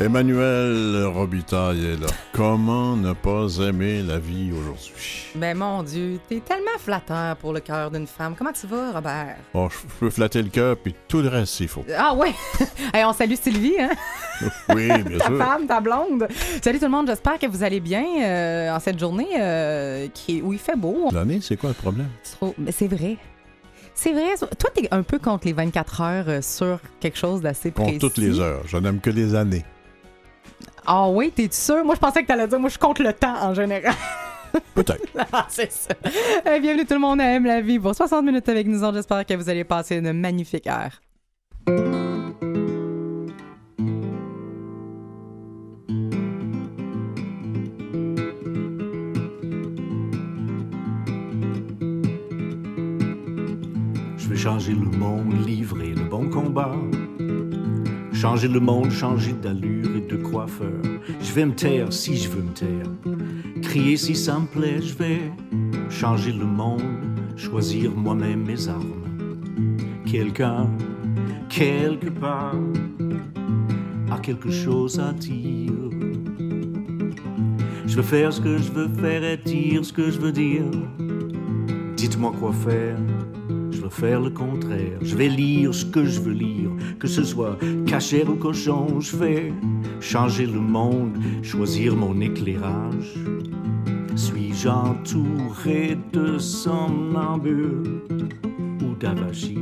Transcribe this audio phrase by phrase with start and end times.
[0.00, 2.06] Emmanuel Robitaille est là.
[2.32, 5.26] Comment ne pas aimer la vie aujourd'hui?
[5.34, 8.34] Ben mon Dieu, t'es tellement flatteur pour le cœur d'une femme.
[8.34, 9.36] Comment tu vas, Robert?
[9.52, 11.84] Oh, je peux flatter le cœur, puis tout le reste, s'il faut.
[11.94, 12.32] Ah ouais!
[12.94, 13.90] hey, on salue Sylvie, hein?
[14.74, 15.36] Oui, bien ta sûr.
[15.36, 16.26] femme, ta blonde.
[16.64, 20.40] Salut tout le monde, j'espère que vous allez bien euh, en cette journée euh, qui,
[20.40, 21.10] où il fait beau.
[21.12, 22.08] L'année, c'est quoi le problème?
[22.38, 23.18] Trop- Mais c'est vrai.
[23.94, 24.34] C'est vrai.
[24.38, 27.98] Toi, t'es un peu contre les 24 heures euh, sur quelque chose d'assez Contre précis.
[27.98, 28.62] toutes les heures.
[28.66, 29.62] Je n'aime que les années.
[30.92, 31.84] Ah oui, t'es sûr?
[31.84, 33.94] Moi, je pensais que t'allais dire, moi, je compte le temps en général.
[34.74, 35.06] Peut-être.
[35.32, 35.94] Ah, c'est ça.
[36.48, 38.92] Euh, bienvenue tout le monde à Aime la vie pour 60 minutes avec nous.
[38.92, 41.00] J'espère que vous allez passer une magnifique heure.
[54.16, 56.74] Je vais changer le monde, livrer le bon combat.
[58.20, 60.82] Changer le monde, changer d'allure et de coiffeur.
[61.22, 62.86] Je vais me taire si je veux me taire.
[63.62, 65.20] Crier si ça me plaît, je vais
[65.88, 66.82] changer le monde,
[67.34, 69.06] choisir moi-même mes armes.
[70.04, 70.68] Quelqu'un,
[71.48, 72.56] quelque part,
[74.10, 75.72] a quelque chose à dire.
[77.86, 80.70] Je veux faire ce que je veux faire et dire ce que je veux dire.
[81.96, 82.98] Dites-moi quoi faire.
[83.90, 84.98] Faire le contraire.
[85.02, 89.00] Je vais lire ce que je veux lire, que ce soit cachère ou cochon.
[89.00, 89.52] Je vais
[90.00, 93.14] changer le monde, choisir mon éclairage.
[94.14, 98.00] Suis-je entouré de somnambules
[98.82, 99.58] ou d'avachis?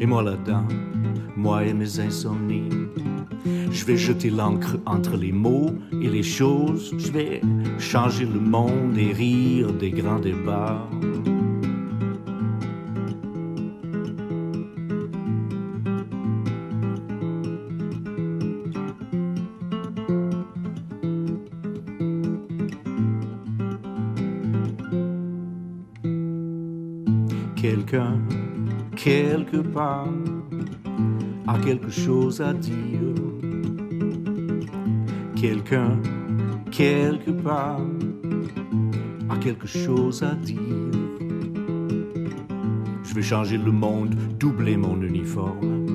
[0.00, 0.66] Et moi là-dedans,
[1.36, 2.70] moi et mes insomnies.
[3.70, 6.94] Je vais jeter l'encre entre les mots et les choses.
[6.96, 7.40] Je vais
[7.78, 10.88] changer le monde et rire des grands débats.
[31.46, 32.74] A quelque chose à dire.
[35.36, 35.98] Quelqu'un,
[36.70, 37.80] quelque part,
[39.28, 40.58] a quelque chose à dire.
[43.04, 45.86] Je vais changer le monde, doubler mon uniforme.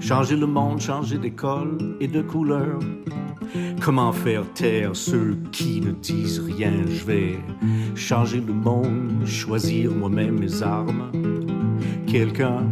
[0.00, 2.78] Changer le monde, changer d'école et de couleur.
[3.80, 6.72] Comment faire taire ceux qui ne disent rien?
[6.86, 7.38] Je vais
[7.94, 11.10] changer le monde, choisir moi-même mes armes.
[12.12, 12.66] Quelqu'un,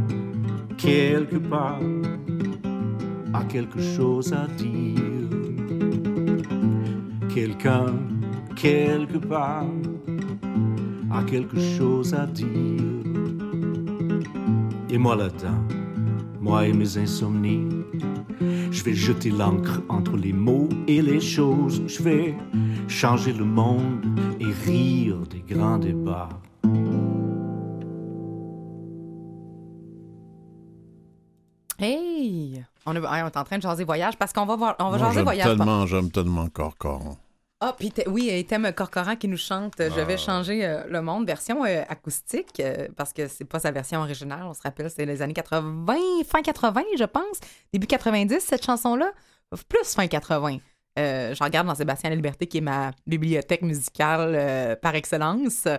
[0.76, 1.80] quelque part,
[3.32, 5.00] a quelque chose à dire.
[7.34, 7.86] Quelqu'un,
[8.54, 9.64] quelque part,
[11.10, 12.82] a quelque chose à dire.
[14.90, 15.64] Et moi là-dedans,
[16.38, 17.66] moi et mes insomnies,
[18.70, 21.82] je vais jeter l'encre entre les mots et les choses.
[21.86, 22.34] Je vais
[22.88, 24.04] changer le monde
[24.38, 26.28] et rire des grands débats.
[31.80, 32.62] Hey!
[32.86, 34.90] On, est- hey, on est en train de jaser voyage parce qu'on va, voir, on
[34.90, 35.46] va Moi, jaser j'aime voyage.
[35.46, 37.16] tellement, j'aime tellement Corcoran.
[37.62, 41.02] Ah, puis oui, et thème Corcoran qui nous chante euh, Je vais changer euh, le
[41.02, 44.90] monde, version euh, acoustique, euh, parce que c'est pas sa version originale, on se rappelle,
[44.90, 45.86] c'est les années 80,
[46.26, 47.38] fin 80, je pense,
[47.72, 49.10] début 90, cette chanson-là,
[49.68, 50.56] plus fin 80.
[50.98, 55.64] Euh, je regarde dans Sébastien La Liberté, qui est ma bibliothèque musicale euh, par excellence.
[55.66, 55.76] Euh,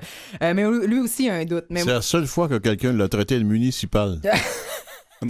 [0.54, 1.66] mais lui aussi a un doute.
[1.70, 4.22] Mais C'est la seule fois que quelqu'un l'a traité le municipal.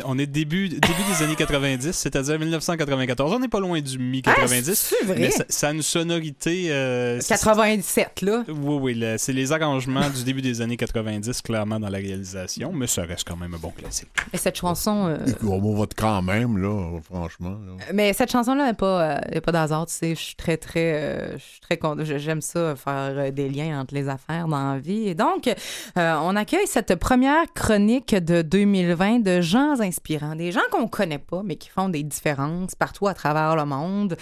[0.06, 3.34] On est- début, début des années 90, c'est-à-dire 1994.
[3.34, 4.74] On n'est pas loin du Ah, mi-90.
[4.74, 5.16] c'est vrai?
[5.20, 6.72] mais ça, ça a une sonorité.
[6.72, 8.44] euh, c'est- 87, là.
[8.48, 12.88] Oui, oui, c'est les arrangements du début des années 90, clairement, dans la réalisation, mais
[12.88, 14.08] ça reste quand même un bon classique.
[14.32, 15.08] Et cette chanson.
[15.08, 17.50] euh, On va quand même, là, franchement.
[17.66, 17.86] là.
[17.94, 20.16] Mais cette chanson-là n'est pas, euh, pas d'hasard, tu sais.
[20.16, 20.94] Je suis très, très.
[20.94, 21.78] euh, je suis très
[22.18, 25.10] J'aime ça, faire euh, des liens entre les affaires dans la vie.
[25.10, 29.42] Et donc, euh, on accueille cette première chronique de 2020 de
[29.82, 30.36] gens inspirants.
[30.36, 34.16] Des gens qu'on connaît pas, mais qui font des différences partout à travers le monde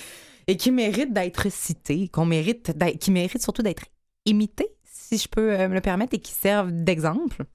[0.47, 3.83] et qui méritent d'être cités, qu'on mérite qui méritent surtout d'être
[4.25, 7.45] imités, si je peux euh, me le permettre, et qui servent d'exemple.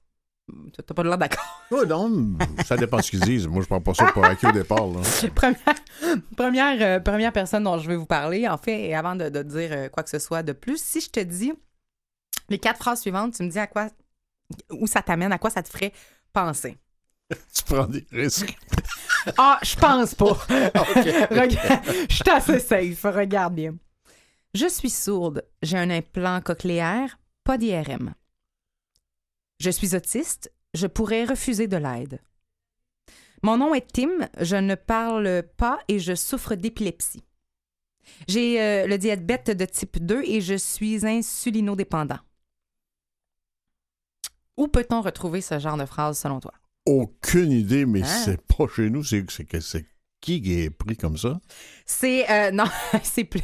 [0.73, 1.43] T'as pas de l'air d'accord.
[1.71, 3.47] Ouais, non, ça dépend de ce qu'ils disent.
[3.47, 4.87] Moi, je prends pas ça pour acquis au départ.
[4.87, 5.01] Là.
[5.35, 5.75] première,
[6.37, 9.41] première, euh, première personne dont je vais vous parler, en fait, et avant de, de
[9.41, 11.51] dire euh, quoi que ce soit de plus, si je te dis
[12.49, 13.87] les quatre phrases suivantes, tu me dis à quoi,
[14.71, 15.91] où ça t'amène, à quoi ça te ferait
[16.31, 16.77] penser.
[17.53, 18.57] tu prends des risques.
[19.39, 20.37] Ah, je pense pas.
[20.49, 23.75] Je suis assez safe, regarde bien.
[24.53, 28.13] Je suis sourde, j'ai un implant cochléaire, pas d'IRM.
[29.59, 32.21] Je suis autiste, je pourrais refuser de l'aide.
[33.41, 37.23] Mon nom est Tim, je ne parle pas et je souffre d'épilepsie.
[38.27, 42.19] J'ai euh, le diabète de type 2 et je suis insulinodépendant.
[44.57, 46.53] Où peut-on retrouver ce genre de phrase selon toi?
[46.85, 48.07] Aucune idée, mais Ah.
[48.07, 49.03] c'est pas chez nous.
[49.03, 49.85] C'est c'est que- c'est
[50.21, 51.39] qui qui est pris comme ça?
[51.85, 52.29] C'est.
[52.29, 52.65] euh, non,
[53.03, 53.41] c'est plus.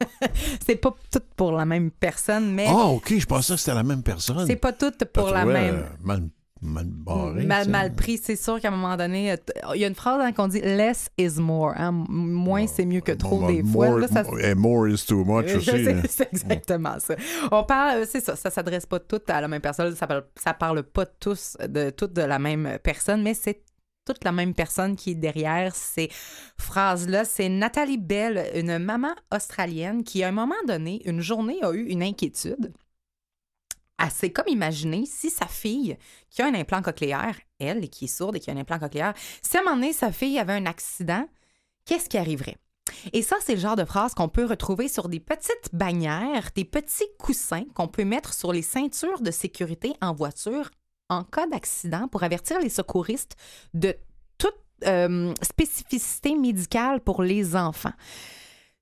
[0.66, 3.82] c'est pas tout pour la même personne, mais Ah, OK, je pensais que c'était la
[3.82, 4.46] même personne.
[4.46, 5.74] c'est pas tout pour Je la même.
[5.76, 6.28] euh, mal,
[6.60, 7.44] mal barré.
[7.44, 9.36] mal, pris, c'est sûr qu'à un moment donné, euh,
[9.74, 11.72] il y a une phrase hein, qu'on dit less is more.
[11.76, 11.92] hein.
[12.08, 14.00] Moins c'est mieux que trop Bon, des bon, fois.
[14.00, 15.70] Là, ça- and more is too much aussi.
[15.70, 16.02] hein.
[16.08, 17.14] c'est exactement ça.
[17.52, 20.24] On parle, euh, c'est ça, ça s'adresse pas toutes à la même personne, ça parle,
[20.36, 23.62] ça parle pas tous de toutes de la même personne, mais c'est
[24.04, 26.08] toute la même personne qui est derrière ces
[26.58, 27.24] phrases-là.
[27.24, 31.84] C'est Nathalie Bell, une maman australienne qui, à un moment donné, une journée, a eu
[31.84, 32.72] une inquiétude.
[33.98, 35.96] Elle s'est comme imaginé si sa fille,
[36.30, 39.14] qui a un implant cochléaire, elle, qui est sourde et qui a un implant cochléaire,
[39.42, 41.28] si à un moment donné, sa fille avait un accident,
[41.84, 42.56] qu'est-ce qui arriverait?
[43.12, 46.64] Et ça, c'est le genre de phrase qu'on peut retrouver sur des petites bannières, des
[46.64, 50.70] petits coussins qu'on peut mettre sur les ceintures de sécurité en voiture
[51.08, 53.36] en cas d'accident pour avertir les secouristes
[53.74, 53.96] de
[54.36, 54.56] toute
[54.86, 57.92] euh, spécificité médicale pour les enfants.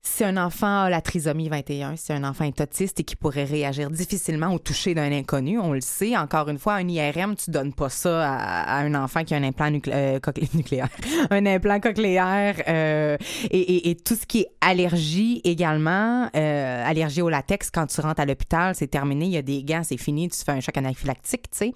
[0.03, 3.43] Si un enfant a la trisomie 21, si un enfant est autiste et qui pourrait
[3.43, 7.51] réagir difficilement au toucher d'un inconnu, on le sait, encore une fois, un IRM, tu
[7.51, 10.19] donnes pas ça à, à un enfant qui a un implant nuclé- euh,
[10.53, 10.87] nucléaire,
[11.29, 13.17] un implant cochléaire euh,
[13.51, 17.99] et, et- et tout ce qui est allergie également, euh, allergie au latex, quand tu
[17.99, 20.61] rentres à l'hôpital, c'est terminé, il y a des gants, c'est fini, tu fais un
[20.61, 21.73] choc anaphylactique, tu sais.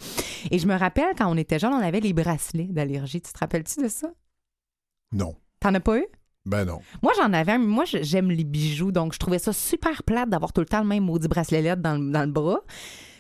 [0.49, 3.21] Et je me rappelle, quand on était jeune, on avait les bracelets d'allergie.
[3.21, 4.07] Tu te rappelles-tu de ça?
[5.11, 5.35] Non.
[5.59, 6.05] T'en as pas eu?
[6.45, 6.79] Ben non.
[7.03, 10.53] Moi, j'en avais un, moi, j'aime les bijoux, donc je trouvais ça super plate d'avoir
[10.53, 12.61] tout le temps le même maudit bracelet dans, dans le bras.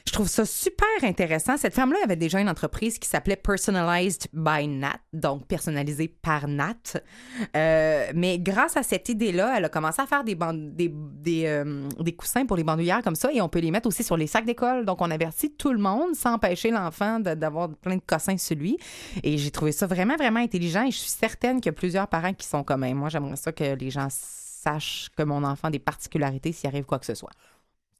[0.07, 1.57] Je trouve ça super intéressant.
[1.57, 6.99] Cette femme-là avait déjà une entreprise qui s'appelait Personalized by Nat, donc personnalisé par Nat.
[7.55, 10.37] Euh, mais grâce à cette idée-là, elle a commencé à faire des,
[11.45, 14.17] euh, des coussins pour les bandoulières comme ça et on peut les mettre aussi sur
[14.17, 14.85] les sacs d'école.
[14.85, 18.77] Donc, on avertit tout le monde sans empêcher l'enfant d'avoir plein de cossins sur lui.
[19.23, 22.07] Et j'ai trouvé ça vraiment, vraiment intelligent et je suis certaine qu'il y a plusieurs
[22.07, 23.09] parents qui sont comme moi.
[23.09, 26.99] J'aimerais ça que les gens sachent que mon enfant a des particularités s'il arrive quoi
[26.99, 27.31] que ce soit.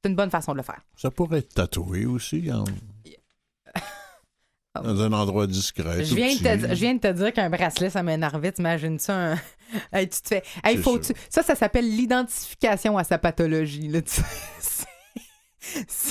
[0.04, 0.82] C'est une bonne façon de le faire.
[0.96, 2.64] Ça pourrait être tatoué aussi en-
[4.82, 6.04] dans un endroit discret.
[6.06, 8.52] Je viens, de te, je viens de te dire qu'un bracelet, ça m'énervait.
[8.52, 9.38] T'imagines-tu un...
[9.94, 10.44] Hey, tu te fais...
[10.64, 11.16] Hey, C'est faut sûr.
[11.16, 13.88] tu- Ça, ça s'appelle l'identification à sa pathologie.
[13.88, 14.20] Là, tu
[14.60, 14.86] c'est-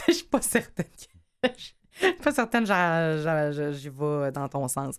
[0.08, 0.86] Je suis pas certaine.
[1.43, 1.48] que-
[2.23, 4.97] pas certaine, j'y vais dans ton sens.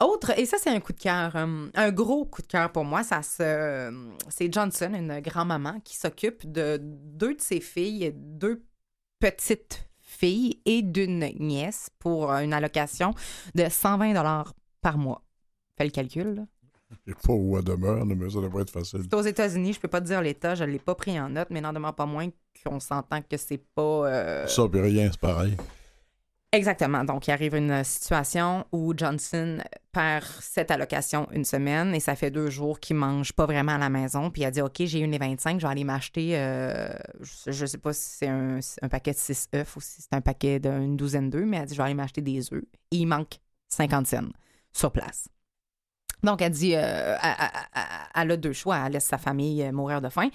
[0.00, 2.84] Autre, et ça, c'est un coup de cœur, euh, un gros coup de cœur pour
[2.84, 3.02] moi.
[3.02, 3.92] Ça se,
[4.28, 8.62] c'est Johnson, une grand-maman, qui s'occupe de deux de ses filles, deux
[9.18, 13.14] petites filles et d'une nièce pour une allocation
[13.54, 15.22] de 120 dollars par mois.
[15.78, 16.34] Fais le calcul.
[16.34, 16.42] là.
[17.06, 19.00] Je sais pas où elle demeure, mais ça devrait être facile.
[19.02, 21.48] C'est aux États-Unis, je peux pas te dire l'État, je l'ai pas pris en note,
[21.50, 22.28] mais n'en demeure pas moins
[22.64, 23.82] qu'on s'entend que c'est pas.
[24.08, 25.56] euh, Ça, puis rien, c'est pareil.
[26.52, 27.04] Exactement.
[27.04, 29.58] Donc, il arrive une situation où Johnson
[29.92, 33.78] perd cette allocation une semaine et ça fait deux jours qu'il mange pas vraiment à
[33.78, 34.30] la maison.
[34.30, 36.88] Puis il a dit OK, j'ai une et 25, je vais aller m'acheter, euh,
[37.20, 40.60] je, sais pas si c'est un, paquet de 6 œufs ou si c'est un paquet
[40.60, 42.64] d'une douzaine d'œufs, mais elle dit je vais aller m'acheter des œufs.
[42.92, 44.28] Et il manque 50 cents
[44.72, 45.28] sur place.
[46.22, 47.16] Donc, elle dit, euh,
[48.14, 48.78] elle, a deux choix.
[48.86, 50.28] Elle laisse sa famille mourir de faim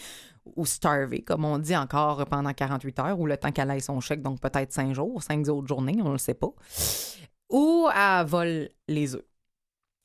[0.55, 3.99] ou starver, comme on dit encore pendant 48 heures, ou le temps qu'elle aille son
[3.99, 6.53] chèque, donc peut-être 5 jours, 5 autres journées, on ne le sait pas.
[7.49, 9.25] Ou elle vole les œufs.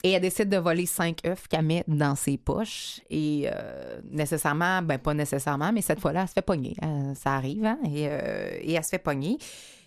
[0.05, 3.01] Et elle décide de voler 5 œufs qu'elle met dans ses poches.
[3.09, 6.77] Et euh, nécessairement, ben pas nécessairement, mais cette fois-là, elle se fait pogner.
[6.85, 7.79] Euh, ça arrive, hein?
[7.85, 9.39] Et, euh, et elle se fait pogner.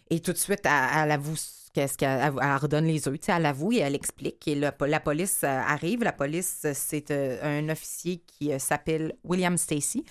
[0.10, 1.36] Et tout de suite, elle, elle avoue
[1.88, 3.18] qu'est-ce redonne les œufs.
[3.28, 4.48] Elle avoue et elle explique.
[4.48, 6.04] Et le- la police euh, arrive.
[6.04, 10.04] La police, euh, c'est euh, un officier qui s'appelle William Stacy.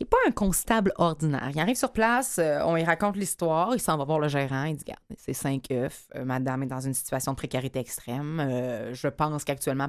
[0.00, 1.50] Il n'est pas un constable ordinaire.
[1.52, 4.76] Il arrive sur place, on lui raconte l'histoire, il s'en va voir le gérant, il
[4.76, 8.38] dit Garde, c'est cinq œufs, madame est dans une situation de précarité extrême.
[8.92, 9.88] Je pense qu'actuellement,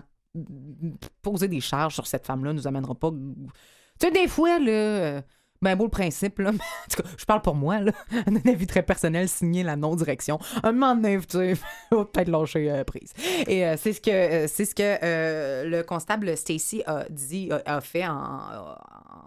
[1.21, 3.11] poser des charges sur cette femme-là nous amènera pas.
[3.11, 5.21] Tu sais, des fois, là.
[5.61, 6.49] Ben beau le principe, là.
[6.51, 7.91] en tout cas, je parle pour moi, là.
[8.27, 10.39] Un avis très personnel, signer la non-direction.
[10.63, 11.17] Un moment donné,
[11.89, 13.13] peut-être lâcher euh, prise.
[13.47, 18.07] Et euh, c'est ce que, euh, ce que le constable Stacy a dit, a, fait
[18.07, 18.39] en,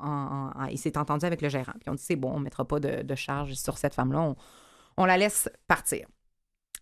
[0.02, 1.72] en- Il s'est entendu avec le gérant.
[1.80, 4.20] Puis on dit c'est bon, on ne mettra pas de, charge sur cette femme-là.
[4.20, 4.36] On,
[4.96, 6.06] on la laisse partir.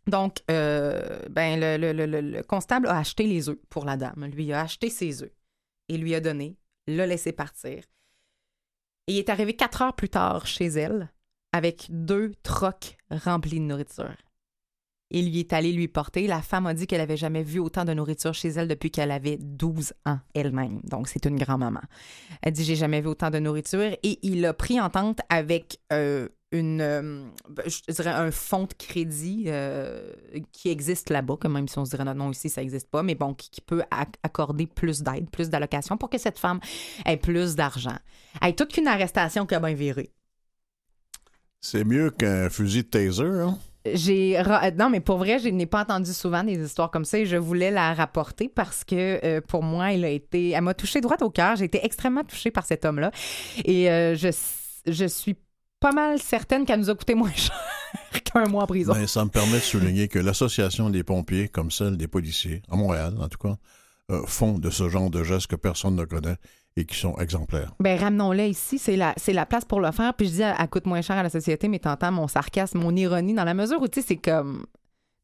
[0.07, 3.97] Donc, euh, ben, le, le- le- le- le constable a acheté les œufs pour la
[3.97, 4.27] dame.
[4.33, 5.31] Lui a acheté ses œufs
[5.89, 7.83] et lui a donné, l'a laissé partir.
[9.11, 11.11] Il est arrivé quatre heures plus tard chez elle
[11.53, 14.15] avec deux trocs remplis de nourriture.
[15.11, 16.29] et lui est allé lui porter.
[16.29, 19.11] La femme a dit qu'elle avait jamais vu autant de nourriture chez elle depuis qu'elle
[19.11, 20.81] avait 12 ans elle-même.
[20.85, 21.81] Donc, c'est une grand-maman.
[22.43, 23.97] Elle dit J'ai jamais vu autant de nourriture.
[24.05, 28.75] Et il a pris entente avec euh, une, euh, ben, je dirais un fonds de
[28.75, 30.13] crédit euh,
[30.53, 33.15] qui existe là-bas, quand même si on se dirait non, ici, ça n'existe pas, mais
[33.15, 36.61] bon, qui, qui peut ac- accorder plus d'aide, plus d'allocations pour que cette femme
[37.07, 37.97] ait plus d'argent.
[38.43, 40.11] Hey, toute qu'une arrestation qui a bien viré.
[41.63, 43.59] C'est mieux qu'un fusil de taser, hein?
[43.87, 47.19] J'ai ra- non mais pour vrai, je n'ai pas entendu souvent des histoires comme ça
[47.19, 50.75] et je voulais la rapporter parce que euh, pour moi, elle a été elle m'a
[50.75, 53.11] touchée droite au cœur, j'ai été extrêmement touchée par cet homme-là
[53.65, 54.29] et euh, je
[54.87, 55.37] je suis
[55.81, 57.57] pas mal certaine qu'elle nous a coûté moins cher
[58.25, 58.93] qu'un mois en prison.
[58.93, 62.77] Ben, ça me permet de souligner que l'Association des pompiers, comme celle des policiers, à
[62.77, 63.57] Montréal en tout cas,
[64.11, 66.37] euh, font de ce genre de gestes que personne ne connaît
[66.77, 67.73] et qui sont exemplaires.
[67.81, 70.15] Ben ramenons-le ici, c'est la, c'est la place pour le faire.
[70.15, 72.79] Puis je dis, elle, elle coûte moins cher à la société, mais t'entends mon sarcasme,
[72.79, 74.67] mon ironie, dans la mesure où, tu sais, c'est comme...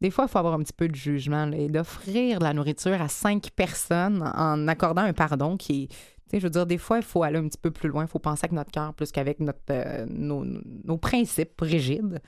[0.02, 2.52] Des fois, il faut avoir un petit peu de jugement là, et d'offrir de la
[2.52, 5.88] nourriture à cinq personnes en accordant un pardon qui est...
[6.32, 8.04] Je veux dire, des fois, il faut aller un petit peu plus loin.
[8.04, 10.44] Il faut penser avec notre cœur plus qu'avec notre, euh, nos,
[10.84, 12.20] nos principes rigides.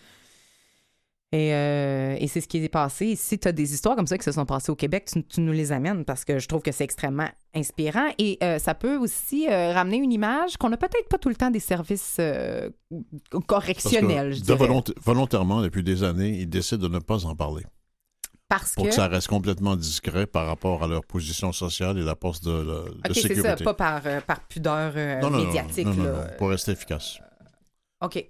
[1.30, 3.08] Et, euh, et c'est ce qui est passé.
[3.08, 5.22] Et si tu as des histoires comme ça qui se sont passées au Québec, tu,
[5.24, 8.08] tu nous les amènes parce que je trouve que c'est extrêmement inspirant.
[8.16, 11.34] Et euh, ça peut aussi euh, ramener une image qu'on n'a peut-être pas tout le
[11.36, 14.58] temps des services Parce correctionnels, que je de dirais.
[14.58, 17.64] volont- volontairement, depuis des années, ils décident de ne pas en parler
[18.48, 18.88] Parce pour que...
[18.88, 22.50] que ça reste complètement discret par rapport à leur position sociale et la poste de,
[22.50, 23.42] de- de OK, c'est sécurité.
[23.42, 25.86] ça, pas par, euh, par pudeur euh, non, non, médiatique.
[25.86, 26.10] non, non, là.
[26.12, 27.18] non, pour rester efficace.
[28.00, 28.24] OK.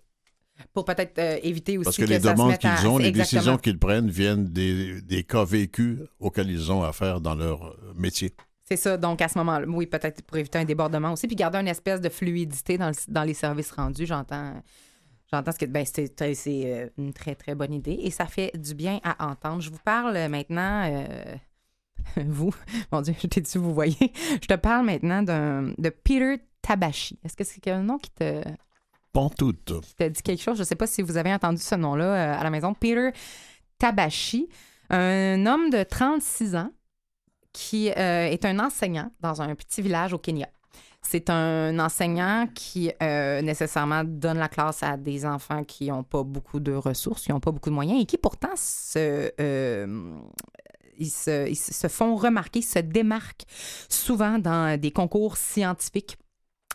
[0.72, 3.08] Pour peut-être euh, éviter aussi Parce que, que les ça demandes à- qu'ils ont, les
[3.08, 3.40] Exactement.
[3.40, 7.92] décisions qu'ils prennent viennent des, des cas vécus auxquels ils ont affaire dans leur euh,
[7.94, 8.34] métier.
[8.64, 8.96] C'est ça.
[8.96, 12.00] Donc, à ce moment-là, oui, peut-être pour éviter un débordement aussi, puis garder une espèce
[12.00, 14.04] de fluidité dans, le- dans les services rendus.
[14.04, 14.54] J'entends.
[15.30, 15.66] J'entends ce que.
[15.66, 19.28] Ben, c'est c'est, euh, une très, très bonne idée et ça fait du bien à
[19.30, 19.61] entendre.
[19.61, 20.90] Je vous parle maintenant.
[20.90, 21.37] euh,
[22.26, 22.54] vous,
[22.92, 24.12] mon Dieu, je t'ai dit, vous voyez.
[24.42, 27.18] Je te parle maintenant de Peter Tabashi.
[27.25, 28.42] Est-ce que c'est un nom qui te,
[29.12, 29.80] Pantoute.
[29.82, 30.56] qui te dit quelque chose?
[30.56, 32.75] Je ne sais pas si vous avez entendu ce nom-là euh, à la maison.
[32.75, 33.11] Peter
[33.78, 34.49] Tabashi,
[34.90, 36.70] un homme de 36 ans
[37.52, 40.49] qui euh, est un enseignant dans un petit village au Kenya.
[41.02, 46.22] C'est un enseignant qui euh, nécessairement donne la classe à des enfants qui n'ont pas
[46.22, 50.18] beaucoup de ressources, qui n'ont pas beaucoup de moyens et qui pourtant se, euh,
[51.00, 53.44] se, se font remarquer, se démarquent
[53.88, 56.18] souvent dans des concours scientifiques.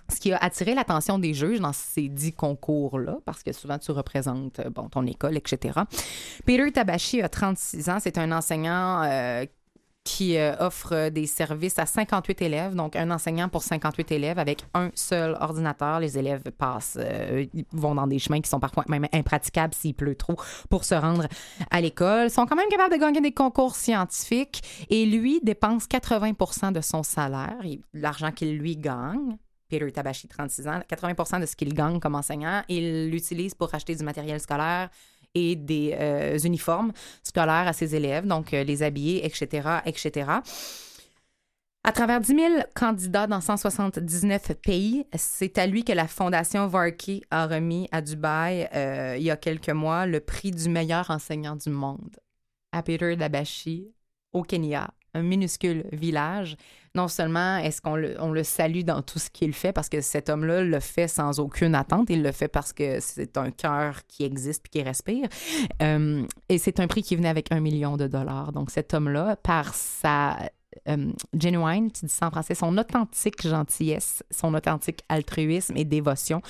[0.10, 3.92] Ce qui a attiré l'attention des juges dans ces dix concours-là, parce que souvent tu
[3.92, 5.80] représentes bon, ton école, etc.
[6.46, 7.98] Peter Tabashi a 36 ans.
[8.00, 9.46] C'est un enseignant euh,
[10.04, 14.66] qui euh, offre des services à 58 élèves, donc un enseignant pour 58 élèves avec
[14.74, 16.00] un seul ordinateur.
[16.00, 20.16] Les élèves passent, euh, vont dans des chemins qui sont parfois même impraticables s'il pleut
[20.16, 20.36] trop
[20.70, 21.28] pour se rendre
[21.72, 22.26] à l'école.
[22.26, 26.82] Ils sont quand même capables de gagner des concours scientifiques et lui dépense 80% de
[26.82, 27.56] son salaire,
[27.94, 29.38] l'argent qu'il lui gagne.
[29.70, 33.96] Peter Tabashi, 36 ans, 80% de ce qu'il gagne comme enseignant, il l'utilise pour acheter
[33.96, 34.90] du matériel scolaire
[35.36, 36.92] et des euh, uniformes
[37.24, 40.32] scolaires à ses élèves, donc euh, les habiller, etc., etc.
[41.86, 47.22] À travers 10 000 candidats dans 179 pays, c'est à lui que la Fondation Varkey
[47.30, 51.58] a remis à Dubaï, euh, il y a quelques mois, le prix du meilleur enseignant
[51.58, 52.16] du monde.
[52.72, 53.92] À Peter Dabashi,
[54.32, 56.58] au Kenya, un minuscule village.
[56.96, 60.64] Non seulement est-ce qu'on le, salue dans tout ce qu'il fait, parce que cet homme-là
[60.64, 64.62] le fait sans aucune attente, il le fait parce que c'est un cœur qui existe
[64.62, 65.28] puis qui respire.
[65.82, 68.52] Euh, et c'est un prix qui venait avec un million de dollars.
[68.52, 70.38] Donc cet homme-là, par sa
[70.88, 76.42] euh, genuine, tu dis ça en français, son authentique gentillesse, son authentique altruisme et dévotion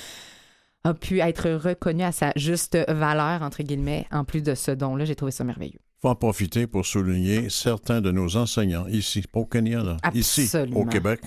[0.83, 5.05] a pu être reconnu à sa juste valeur, entre guillemets, en plus de ce don-là.
[5.05, 5.79] J'ai trouvé ça merveilleux.
[6.03, 10.83] Faut en profiter pour souligner certains de nos enseignants ici, au Kenya, là, ici, au
[10.85, 11.21] Québec,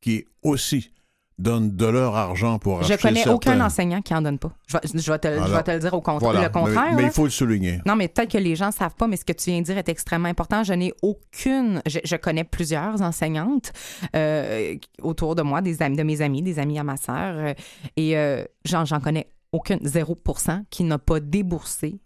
[0.00, 0.90] qui aussi
[1.36, 3.34] donnent de leur argent pour Je acheter connais certains...
[3.34, 4.52] aucun enseignant qui en donne pas.
[4.66, 6.44] Je vais, je vais te, je Alors, vais te le dire au contra- Voilà.
[6.44, 6.94] le contraire.
[6.94, 7.80] mais, il faut le souligner.
[7.84, 9.64] Non, mais peut-être que les gens ne savent pas, mais ce que tu viens de
[9.66, 10.62] dire est extrêmement important.
[10.64, 11.82] Je n'ai aucune.
[11.86, 13.72] Je, je connais plusieurs enseignantes
[14.16, 17.54] euh, autour de moi, des amis, de mes amis, des amis à ma sœur, euh,
[17.96, 21.98] et euh, j'en, j'en connais aucune, 0% qui n'a pas déboursé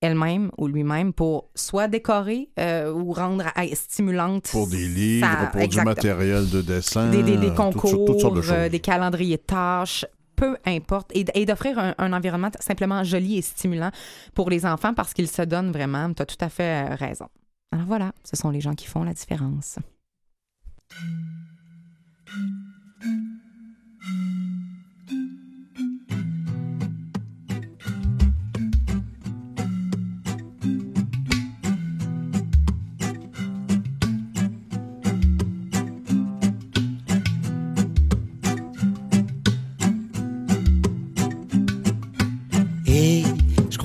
[0.00, 5.46] elle-même ou lui-même pour soit décorer euh, ou rendre à- stimulante Pour des livres, sa-
[5.46, 8.42] pour du matériel de dessin, des, des- des toutes concours, sortes- toutes sortes de euh,
[8.62, 8.70] choses.
[8.70, 10.04] des calendriers de tâches,
[10.36, 13.90] peu importe, et, et d'offrir un, un environnement simplement joli et stimulant
[14.34, 16.12] pour les enfants parce qu'ils se donnent vraiment.
[16.12, 17.28] Tu as tout à fait euh, raison.
[17.72, 19.78] Alors voilà, ce sont les gens qui font la différence.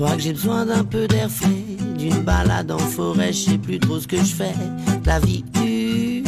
[0.02, 1.48] Crois que j'ai besoin d'un peu d'air frais,
[1.96, 4.54] d'une balade en forêt, je sais plus trop ce que je fais.
[5.04, 6.24] La vie use.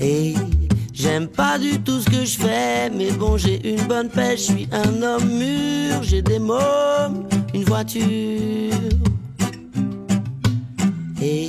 [0.00, 0.34] Et
[0.92, 4.52] j'aime pas du tout ce que je fais, mais bon, j'ai une bonne pêche, je
[4.52, 8.02] suis un homme mûr, j'ai des mômes, une voiture.
[11.22, 11.48] Et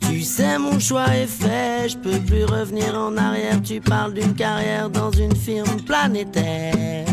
[0.00, 3.62] tu sais, mon choix est fait, je peux plus revenir en arrière.
[3.62, 7.06] Tu parles d'une carrière dans une firme planétaire.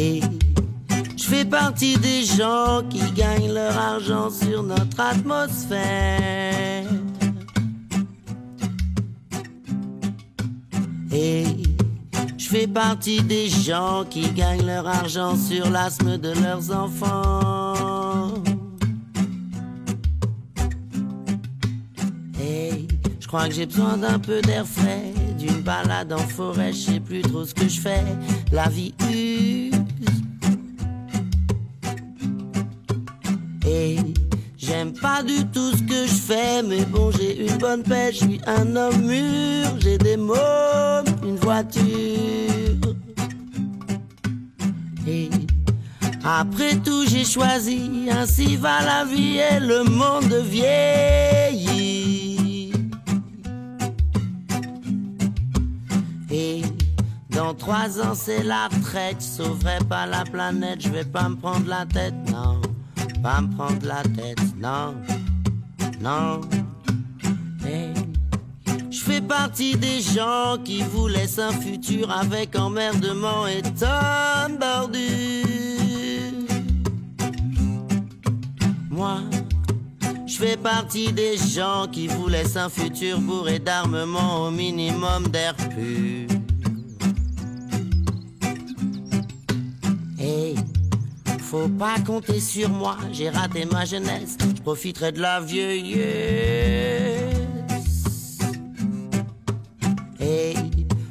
[0.00, 6.86] Je fais partie des gens qui gagnent leur argent sur notre atmosphère.
[11.12, 18.34] Je fais partie des gens qui gagnent leur argent sur l'asthme de leurs enfants.
[23.20, 27.00] Je crois que j'ai besoin d'un peu d'air frais, d'une balade en forêt, je sais
[27.00, 28.02] plus trop ce que je fais.
[28.50, 29.59] La vie use.
[34.56, 38.24] J'aime pas du tout ce que je fais, mais bon, j'ai une bonne pêche, je
[38.26, 41.84] suis un homme mûr, j'ai des mômes, une voiture.
[45.06, 45.30] Et
[46.24, 51.90] après tout, j'ai choisi, ainsi va la vie et le monde vieillit.
[56.30, 56.62] Et
[57.30, 61.36] dans trois ans, c'est la retraite, je sauverai pas la planète, je vais pas me
[61.36, 62.60] prendre la tête, non,
[63.22, 64.94] pas me prendre la tête, non,
[66.00, 66.40] non.
[68.90, 75.00] Je fais partie des gens qui vous laissent un futur avec emmerdement et tonne bordure.
[78.90, 79.20] Moi,
[80.26, 85.54] je fais partie des gens qui vous laissent un futur bourré d'armement au minimum d'air
[85.56, 86.39] pur.
[91.50, 95.98] Faut pas compter sur moi, j'ai raté ma jeunesse, je profiterai de la vieillesse.
[100.20, 100.54] Hey,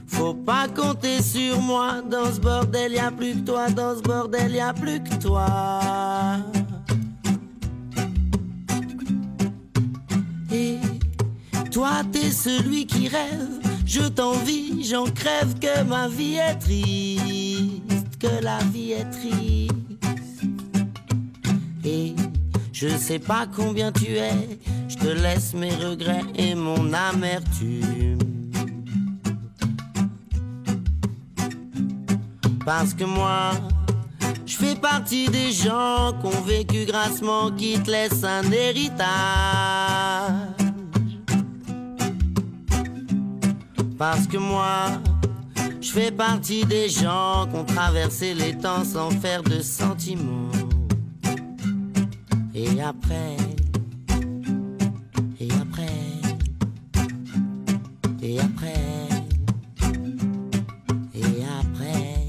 [0.08, 4.02] faut pas compter sur moi, dans ce bordel y a plus que toi, dans ce
[4.02, 5.50] bordel y a plus que toi.
[10.54, 10.78] Et
[11.70, 18.42] toi t'es celui qui rêve, je t'envie, j'en crève que ma vie est triste, que
[18.42, 19.49] la vie est triste.
[22.72, 28.18] Je sais pas combien tu es, je te laisse mes regrets et mon amertume.
[32.66, 33.52] Parce que moi,
[34.46, 39.08] je fais partie des gens qui ont vécu grassement, qui te laissent un héritage.
[43.98, 44.86] Parce que moi,
[45.82, 50.59] je fais partie des gens qui ont traversé les temps sans faire de sentiments.
[52.62, 53.38] Et après,
[55.40, 55.88] et après,
[58.22, 58.74] et après,
[61.16, 62.28] et après.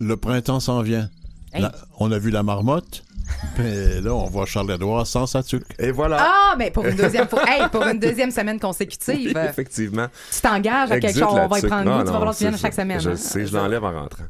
[0.00, 1.10] Le printemps s'en vient.
[1.52, 1.66] Hey.
[1.98, 3.03] On a vu la marmotte,
[3.58, 5.66] mais là, on voit Charles-Édouard sans sa tuque.
[5.78, 6.18] Et voilà.
[6.20, 7.42] Ah, mais pour une deuxième fois.
[7.48, 9.36] Hey, pour une deuxième semaine consécutive.
[9.36, 10.06] effectivement.
[10.32, 12.38] tu t'engages à quelque chose, on va y prendre Non, goût, tu vas falloir que
[12.38, 13.00] tu viennes chaque semaine.
[13.00, 13.16] Je hein.
[13.16, 14.24] sais, je l'enlève en rentrant.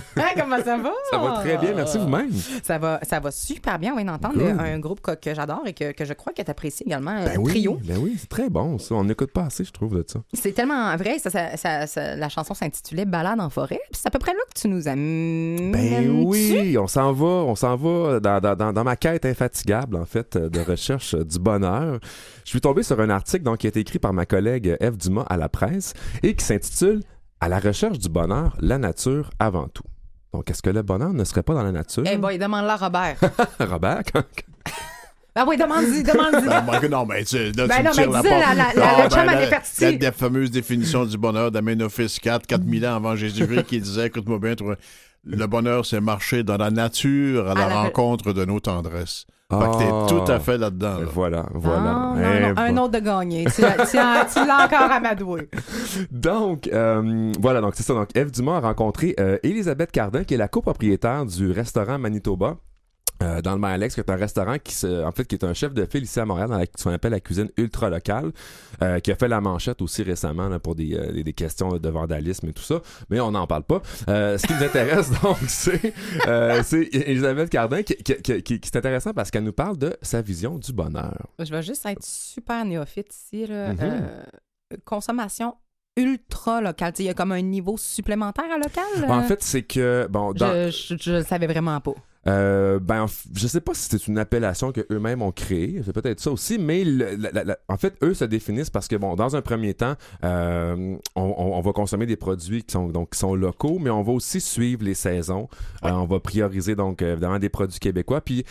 [0.16, 0.92] Hein, comment ça va?
[1.10, 2.30] Ça va très bien, merci vous-même.
[2.62, 5.92] Ça va, ça va super bien, oui, d'entendre un groupe que, que j'adore et que,
[5.92, 7.78] que je crois que tu apprécies également, Ben euh, oui, Trio.
[7.84, 8.94] ben oui, c'est très bon ça.
[8.94, 10.20] On n'écoute pas assez, je trouve, de ça.
[10.32, 13.80] C'est tellement vrai, ça, ça- ça- ça- la chanson s'intitulait Balade en forêt.
[13.92, 15.72] C'est à peu près là que tu nous amènes.
[15.72, 19.96] Ben oui, on s'en va, on s'en va dans, dans- dans- dans ma quête infatigable,
[19.96, 21.98] en fait, de recherche du bonheur.
[22.44, 24.96] Je suis tombé sur un article donc, qui a été écrit par ma collègue Eve
[24.96, 27.02] Dumas à la presse et qui s'intitule
[27.40, 29.82] À la recherche du bonheur, la nature avant tout.
[30.32, 32.02] Donc, est-ce que le bonheur ne serait pas dans la nature?
[32.10, 33.16] Eh boy, demande-la à Robert.
[33.60, 34.24] Robert, quand-
[35.34, 36.48] ben oui, demande-y, demande-y.
[36.50, 38.54] Ah, Marc, non, mais tu, là, Ben tu non, me tires mais la la- la-
[38.54, 39.90] la- Ah, ben, la-.
[39.90, 44.38] La, la fameuse définition du bonheur d'Amenophis 4, 4000 ans avant Jésus-Christ, qui disait, écoute-moi
[44.38, 44.76] bien, toi,
[45.24, 49.26] le bonheur, c'est marcher dans la nature à la, À la- rencontre de nos tendresses.
[49.48, 50.06] Fait que t'es Ah.
[50.08, 50.98] tout à fait là-dedans.
[50.98, 51.06] là.
[51.12, 51.80] Voilà, voilà.
[51.80, 53.44] Non, non, Eh un autre de gagné.
[53.54, 55.48] Tu l'as tu l'as- tu l'as encore amadoué.
[56.10, 57.94] Donc, euh, voilà, donc c'est ça.
[57.94, 62.56] Donc, Eve Dumas a rencontré euh, Elisabeth Cardin, qui est la copropriétaire du restaurant Manitoba.
[63.22, 65.54] Euh, dans le Malex, qui est un restaurant qui se, en fait, qui est un
[65.54, 68.32] chef de file ici à Montréal, dans la, qu'on appelle la cuisine ultra locale,
[68.82, 71.88] euh, qui a fait la manchette aussi récemment là, pour des, euh, des, questions de
[71.88, 73.80] vandalisme et tout ça, mais on n'en parle pas.
[74.06, 75.92] Ce qui nous intéresse donc, c'est
[76.62, 79.96] c'est Elisabeth Cardin qui, qui, qui, qui- qui est intéressant parce qu'elle nous parle de
[80.02, 81.26] sa vision du bonheur.
[81.38, 83.46] Je vais juste être super néophyte ici.
[83.46, 83.72] Là.
[83.72, 84.08] Mhm.
[84.84, 85.54] Consommation
[85.96, 89.10] ultra sais, Il y a comme un niveau supplémentaire à local.
[89.10, 91.94] En fait, c'est que bon, dans, je, je, je le savais vraiment pas.
[92.28, 96.20] Euh, ben, je sais pas si c'est une appellation que eux-mêmes ont créée, c'est peut-être
[96.20, 99.14] ça aussi, mais le- la- la- la- en fait, eux se définissent parce que bon,
[99.14, 103.10] dans un premier temps, euh, on, on- on va consommer des produits qui sont donc
[103.10, 105.48] qui sont locaux, mais on va aussi suivre les saisons.
[105.84, 108.20] Euh, on va prioriser donc évidemment des produits québécois.
[108.20, 108.44] Puis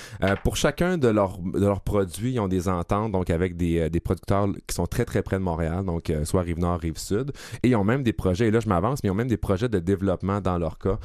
[0.44, 4.00] pour chacun de leurs de leurs produits, ils ont des ententes donc avec des, des
[4.00, 7.32] producteurs qui sont très très près de Montréal, donc soit rive nord, rive sud,
[7.64, 8.48] et ils ont même des projets.
[8.48, 10.98] Et là, je m'avance, mais ils ont même des projets de développement dans leur cas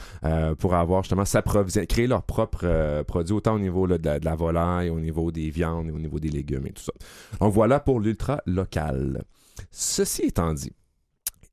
[0.58, 2.22] pour avoir justement s'approvisionner, créer leurs
[2.60, 6.18] propres euh, produits, autant au niveau de, la, volaille, au niveau des viandes au niveau
[6.18, 6.92] des légumes et tout ça.
[7.40, 9.24] Donc voilà pour l'ultra local.
[9.70, 10.72] Ceci étant dit,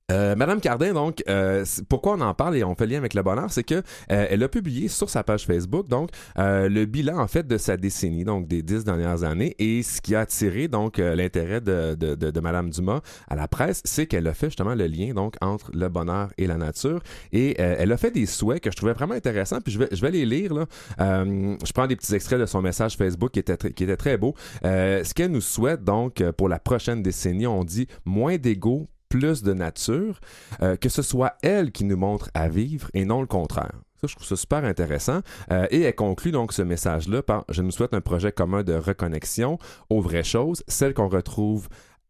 [0.10, 3.22] euh, Madame Cardin, donc, euh, pourquoi on en parle et on fait lien avec le
[3.24, 3.82] bonheur, c'est que euh,
[4.30, 7.76] elle a publié sur sa page Facebook donc euh, le bilan en fait de sa
[7.76, 11.96] décennie, donc des dix dernières années, et ce qui a attiré donc euh, l'intérêt de,
[11.96, 15.14] de, de, de Madame Dumas à la presse, c'est qu'elle a fait justement le lien
[15.14, 17.02] donc entre le bonheur et la nature,
[17.34, 19.90] et euh, elle a fait des souhaits que je trouvais vraiment intéressants, puis je vais
[19.92, 20.66] je vais les lire là.
[21.00, 24.36] Je prends des petits extraits de son message Facebook qui était qui était très beau.
[24.64, 29.54] Ce qu'elle nous souhaite donc pour la prochaine décennie, on dit moins d'ego, plus de
[29.54, 30.20] nature,
[30.62, 33.82] euh, que ce soit elle qui nous montre à vivre et non le contraire.
[34.00, 35.22] Ça, je trouve ça super intéressant.
[35.52, 38.74] Euh, et elle conclut donc ce message-là par Je nous souhaite un projet commun de
[38.74, 39.58] reconnexion
[39.90, 41.68] aux vraies choses, celles qu'on retrouve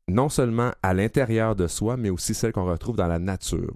[0.10, 3.74] non seulement à l'intérieur de soi, mais aussi celles qu'on retrouve dans la nature.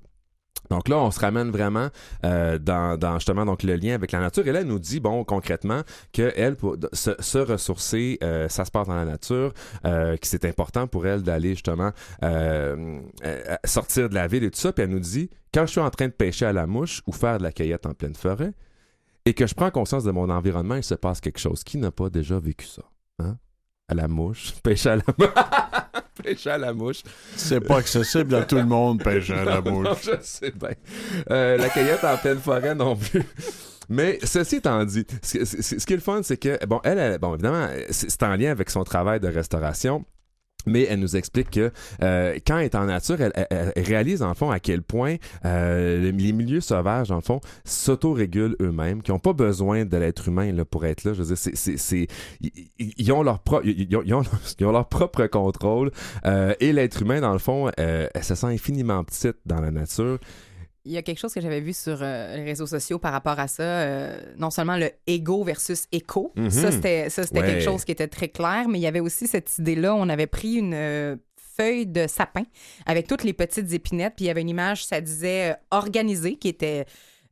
[0.70, 1.90] Donc là, on se ramène vraiment
[2.24, 4.48] euh, dans, justement donc le lien avec la nature.
[4.48, 5.82] Et là, elle nous dit, bon, concrètement,
[6.14, 6.56] que elle,
[6.94, 9.54] se, ressourcer, euh, ça se passe dans la nature,
[9.86, 11.92] euh, que c'est important pour elle d'aller justement
[13.66, 14.72] sortir de la ville et tout ça.
[14.72, 17.12] Puis elle nous dit, quand je suis en train de pêcher à la mouche ou
[17.12, 18.54] faire de la cueillette en pleine forêt,
[19.26, 21.64] et que je prends conscience de mon environnement, il se passe quelque chose.
[21.64, 22.84] Qui n'a pas déjà vécu ça?
[23.20, 23.38] Hein?
[23.88, 25.30] À la mouche, pêcher à la mouche.
[26.24, 27.02] Pêcher à la mouche.
[27.36, 30.04] C'est pas accessible à tout le monde, pêcher à la Non, bouche.
[30.04, 30.70] je sais bien.
[31.30, 33.24] Euh, la cueillette en pleine forêt non plus.
[33.90, 36.98] Mais ceci étant dit, ce, ce- ce qui est le fun, c'est que, bon, elle,
[36.98, 40.06] elle- bon, évidemment, c'est en lien avec son travail de restauration.
[40.66, 41.72] Mais elle nous explique que
[42.04, 45.16] euh, quand elle est en nature, elle, elle- elle réalise en fond à quel point
[45.46, 50.52] euh, les milieux sauvages, en fond, s'autorégulent eux-mêmes, qui n'ont pas besoin de l'être humain
[50.52, 51.14] là, pour être là.
[51.14, 52.08] Je veux dire, c'est,
[52.80, 53.42] ils, ont leur
[54.62, 55.92] ont leur propre contrôle.
[56.26, 59.72] euh, et l'être humain, dans le fond, euh, elle se sent infiniment petite dans la
[59.72, 60.20] nature.
[60.86, 63.40] Il y a quelque chose que j'avais vu sur euh, les réseaux sociaux par rapport
[63.40, 63.62] à ça.
[63.64, 66.32] euh, non seulement le ego versus éco.
[66.36, 66.50] Mhm.
[66.50, 67.46] Ça, c'était ça, c'était Ouais.
[67.48, 69.94] quelque chose qui était très clair, mais il y avait aussi cette idée-là.
[69.96, 71.16] On avait pris une euh,
[71.58, 72.44] feuille de sapin
[72.88, 76.48] avec toutes les petites épinettes, puis il y avait une image, ça disait organisé, qui
[76.48, 76.86] était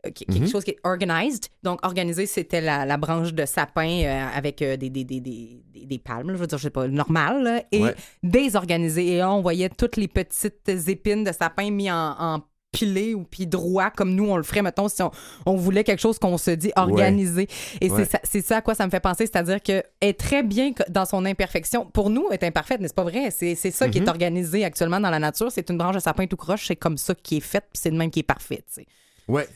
[0.03, 0.47] quelque Mhm.
[0.47, 1.47] chose qui est organized.
[1.63, 5.97] Donc, organisé, c'était la, la branche de sapin euh, avec euh, des, des, des, des,
[5.99, 7.95] palmes, là, je veux dire, je sais pas, normal, là, et Ouais.
[8.23, 9.07] désorganisé.
[9.13, 12.39] Et là, on voyait toutes les petites épines de sapin mis en, en
[12.71, 15.11] pilé ou puis droit comme nous on le ferait mettons si on,
[15.45, 17.47] on voulait quelque chose qu'on se dit organisé
[17.81, 18.03] et Ouais.
[18.05, 20.71] c'est ça c'est ça à quoi ça me fait penser c'est-à-dire que est très bien
[20.89, 23.31] dans son imperfection pour nous est imparfaite c'est pas vrai?
[23.31, 24.05] C'est c'est ça qui Mhm.
[24.05, 26.97] est organisé actuellement dans la nature c'est une branche de sapin tout croche c'est comme
[26.97, 28.87] ça qui est faite puis c'est de même qui est parfaite tu sais.
[29.27, 29.47] Ouais,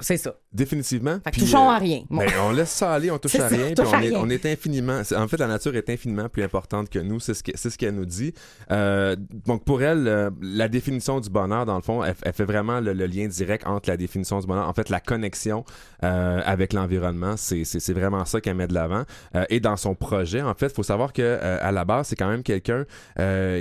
[0.00, 1.18] c'est ça définitivement.
[1.24, 2.18] fait que Puis, touchons euh, à rien Bon.
[2.18, 4.08] Ben, on laisse ça aller, on touche à ça, rien, touche puis à on est,
[4.08, 4.18] rien.
[4.22, 5.00] on est infiniment.
[5.16, 7.76] En fait, la nature est infiniment plus importante que nous, c'est ce que- c'est ce
[7.78, 8.32] qu'elle nous dit.
[8.70, 12.44] Euh, donc pour elle, euh, la définition du bonheur, dans le fond, elle, elle fait
[12.44, 15.64] vraiment le, le lien direct entre la définition du bonheur, en fait, la connexion
[16.02, 19.04] avec l'environnement, c'est vraiment ça qu'elle met de l'avant.
[19.50, 22.28] Et dans son projet, en fait, il faut savoir que à la base, c'est quand
[22.28, 22.84] même quelqu'un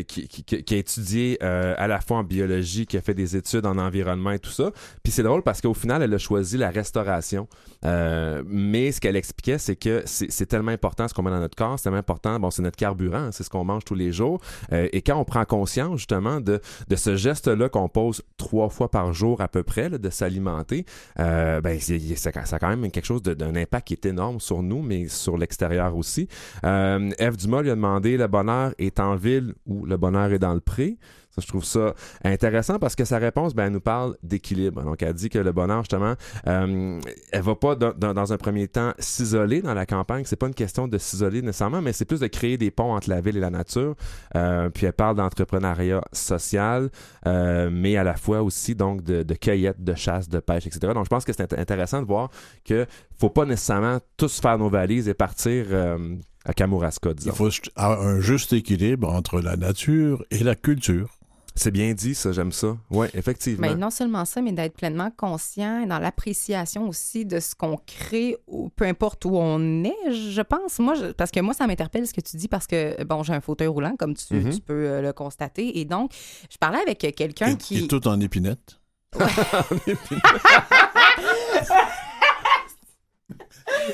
[0.07, 3.65] qui, qui, qui- a étudié à la fois en biologie, qui a fait des études
[3.65, 4.71] en environnement et tout ça.
[5.03, 7.47] Puis c'est drôle parce qu'au final, elle a choisi la restauration.
[7.85, 11.55] Euh, mais ce qu'elle expliquait, c'est que c'est tellement important ce qu'on met dans notre
[11.55, 14.39] corps, c'est tellement important, bon, c'est notre carburant, c'est ce qu'on mange tous les jours.
[14.71, 18.89] Euh, et quand on prend conscience justement de, de ce geste-là qu'on pose trois fois
[18.89, 20.85] par jour à peu près, de s'alimenter,
[21.19, 24.63] euh, ben, ça, ça a quand même quelque chose d'un impact qui est énorme sur
[24.63, 26.27] nous, mais sur l'extérieur aussi.
[26.63, 30.53] Eve Dumas lui a demandé le bonheur est en ville ou le bonheur est dans
[30.53, 30.97] le pré?
[31.41, 31.93] Je trouve ça
[32.23, 34.83] intéressant parce que sa réponse, ben, elle nous parle d'équilibre.
[34.83, 36.13] Donc, elle dit que le bonheur, justement,
[36.47, 36.99] euh,
[37.31, 40.23] elle va pas dans, un premier temps s'isoler dans la campagne.
[40.25, 43.09] C'est pas une question de s'isoler nécessairement, mais c'est plus de créer des ponts entre
[43.09, 43.95] la ville et la nature.
[44.35, 46.89] Euh, puis elle parle d'entrepreneuriat social,
[47.27, 50.93] euh, mais à la fois aussi donc de, de cueillette, de chasse, de pêche, etc.
[50.93, 52.29] Donc, je pense que c'est int- intéressant de voir
[52.63, 52.85] que
[53.19, 57.31] faut pas nécessairement tous faire nos valises et partir euh, à Kamouraska, disons.
[57.31, 61.09] Il faut un juste équilibre entre la nature et la culture.
[61.57, 62.75] C'est bien dit, ça, j'aime ça.
[62.91, 63.65] Oui, effectivement.
[63.67, 67.77] Mais non seulement ça, mais d'être pleinement conscient et dans l'appréciation aussi de ce qu'on
[67.77, 70.79] crée, ou peu importe où on est, je pense.
[70.79, 73.33] Moi, je- parce que moi, ça m'interpelle ce que tu dis parce que, bon, j'ai
[73.33, 74.53] un fauteuil roulant, comme tu, Mhm.
[74.53, 75.79] tu peux euh, le constater.
[75.79, 76.11] Et donc,
[76.51, 77.85] je parlais avec quelqu'un qui.
[77.85, 78.81] et tout en épinette.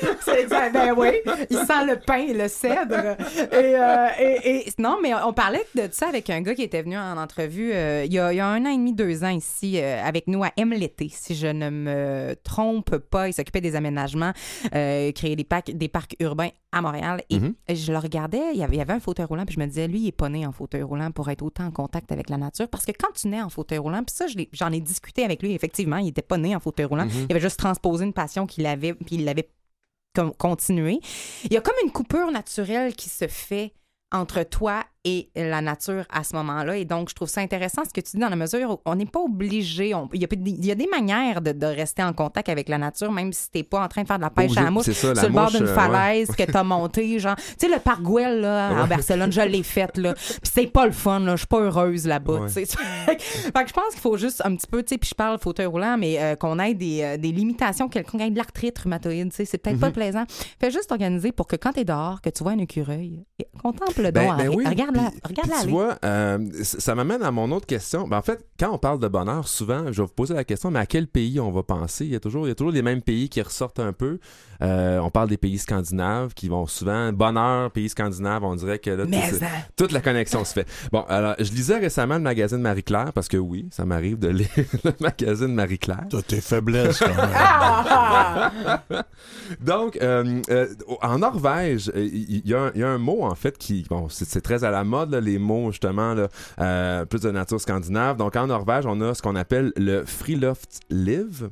[0.20, 0.46] C'est.
[0.72, 1.08] Ben oui,
[1.50, 3.16] il sent le pain et le cèdre.
[3.52, 6.82] Et, euh, et- et- non, mais on parlait de ça avec un gars qui était
[6.82, 9.24] venu en entrevue euh, il, y a, il y a un an et demi, deux
[9.24, 13.28] ans ici, euh, avec nous à M l'été, si je ne me trompe pas.
[13.28, 14.32] Il s'occupait des aménagements,
[14.70, 17.22] créer des parcs, des parcs urbains à Montréal.
[17.30, 17.54] Et Mhm.
[17.70, 19.66] je le regardais, il y, avait, il y avait un fauteuil roulant, puis je me
[19.66, 22.30] disais, lui, il est pas né en fauteuil roulant pour être autant en contact avec
[22.30, 22.68] la nature.
[22.68, 25.52] Parce que quand tu nais en fauteuil roulant, puis ça, j'en ai discuté avec lui,
[25.54, 27.04] effectivement, il était pas né en fauteuil roulant.
[27.04, 27.26] Mhm.
[27.28, 29.48] Il avait juste transposé une passion qu'il avait, puis il l'avait
[30.38, 31.00] continué.
[31.44, 33.72] Il y a comme une coupure naturelle qui se fait
[34.10, 36.76] entre toi et la nature à ce moment-là.
[36.76, 38.94] Et donc, je trouve ça intéressant ce que tu dis dans la mesure où on
[38.94, 39.94] n'est pas obligé.
[39.94, 42.68] on- il, y a, il y a des manières de, de rester en contact avec
[42.68, 44.70] la nature, même si t'es pas en train de faire de la pêche à la
[44.70, 45.74] mouche la sur le bord d'une euh, ouais.
[45.74, 47.18] falaise que t'as monté.
[47.18, 50.14] Genre, tu sais, le parc Güell, là, en Barcelone, je l'ai fait, là.
[50.14, 51.32] Puis c'est pas le fun, là.
[51.32, 52.48] Je suis pas heureuse là-bas, Ouais.
[52.48, 55.38] fait que je pense qu'il faut juste un petit peu, tu sais, puis je parle
[55.38, 59.30] fauteuil roulant, mais euh, qu'on ait des, euh, des limitations, quelqu'un ait de l'arthrite rhumatoïde,
[59.30, 59.92] tu sais, c'est peut-être pas Mhm.
[59.92, 60.24] plaisant.
[60.60, 64.02] Fais juste organiser pour que quand t'es dehors, que tu vois un écureuil, et contemple
[64.02, 65.62] le don, Ben, ben oui, regarde-la, regarde-la.
[65.62, 68.06] Tu vois, euh, ça m'amène à mon autre question.
[68.06, 70.70] Ben, en fait, quand on parle de bonheur, souvent, je vais vous poser la question,
[70.70, 72.04] mais à quel pays on va penser?
[72.04, 74.18] Il y a toujours, il y a toujours les mêmes pays qui ressortent un peu.
[74.62, 78.90] Euh, on parle des pays scandinaves qui vont souvent, bonheur, pays scandinaves, on dirait que
[78.90, 79.36] là, tout-
[79.76, 80.66] toute la connexion se fait.
[80.92, 84.48] Bon, alors, je lisais récemment le magazine Marie-Claire, parce que oui, ça m'arrive de lire
[84.84, 86.04] le magazine Marie-Claire.
[86.10, 89.02] T'as tes faiblesses, quand même.
[89.60, 90.66] Donc, euh, euh,
[91.02, 94.08] en Norvège, il y, a un- il y a un mot, en fait, qui, bon,
[94.08, 96.28] c'est très à la mode, là, les mots, justement, là,
[96.60, 98.16] euh, plus de nature scandinave.
[98.16, 101.48] Donc, en Norvège, on a ce qu'on appelle le Friluftsliv.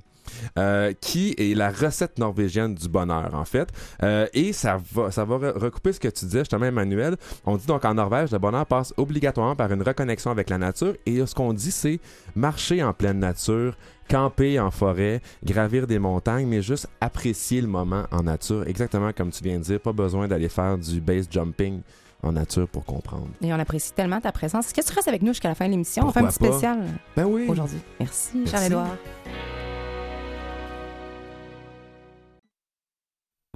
[0.59, 3.69] Euh, qui est la recette norvégienne du bonheur, en fait.
[4.03, 7.17] Euh, et ça va, ça va re- recouper ce que tu disais, justement, Emmanuel.
[7.47, 10.95] On dit donc en Norvège, le bonheur passe obligatoirement par une reconnexion avec la nature.
[11.07, 12.01] Et ce qu'on dit, c'est
[12.35, 13.77] marcher en pleine nature,
[14.09, 18.65] camper en forêt, gravir des montagnes, mais juste apprécier le moment en nature.
[18.67, 21.81] Exactement comme tu viens de dire, pas besoin d'aller faire du base jumping
[22.23, 23.29] en nature pour comprendre.
[23.41, 24.67] Et on apprécie tellement ta présence.
[24.67, 26.07] Est-ce que tu restes avec nous jusqu'à la fin de l'émission?
[26.07, 26.81] On fait un petit spécial
[27.17, 27.47] Ben oui.
[27.49, 27.79] aujourd'hui.
[27.99, 28.51] Merci, Merci.
[28.51, 28.97] Charles-Édouard.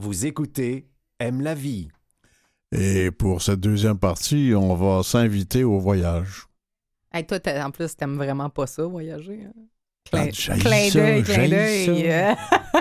[0.01, 0.89] Vous écoutez
[1.21, 1.89] Aime la vie.
[2.73, 6.47] Et pour cette deuxième partie, on va s'inviter au voyage.
[7.13, 9.45] Hey, toi, en plus, t'aimes vraiment pas ça, voyager.
[9.47, 9.53] hein?
[10.13, 12.37] Ah, Clin, d'œil, clin d'œil.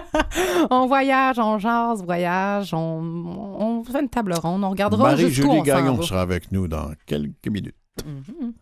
[0.72, 6.02] on voyage, on jase, voyage, on, on fait une table ronde, on regardera Marie-Julie Gagnon
[6.02, 7.76] sera avec nous dans quelques minutes.
[8.06, 8.54] Mhm.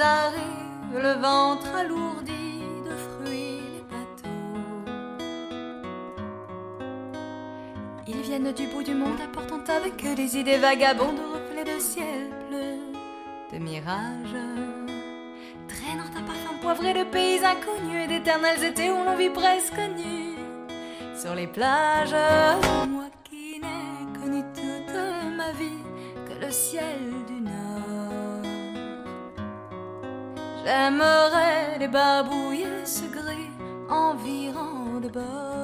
[0.00, 4.28] Ils arrivent, le ventre alourdi de fruits les bateaux.
[8.06, 11.78] Ils viennent du bout du monde apportant avec eux des idées vagabondes de reflets de
[11.78, 12.78] ciel bleu,
[13.52, 14.40] de mirages.
[15.68, 20.34] Traînant un parfum poivré de pays inconnus et d'éternels étés où l'on vit presque nu
[21.14, 22.16] sur les plages.
[22.88, 24.96] Moi qui n'ai connu toute
[25.36, 25.84] ma vie
[26.26, 27.39] que le ciel du
[30.64, 33.50] J'aimerais les barbouiller ce gris
[33.88, 35.60] environ de bord.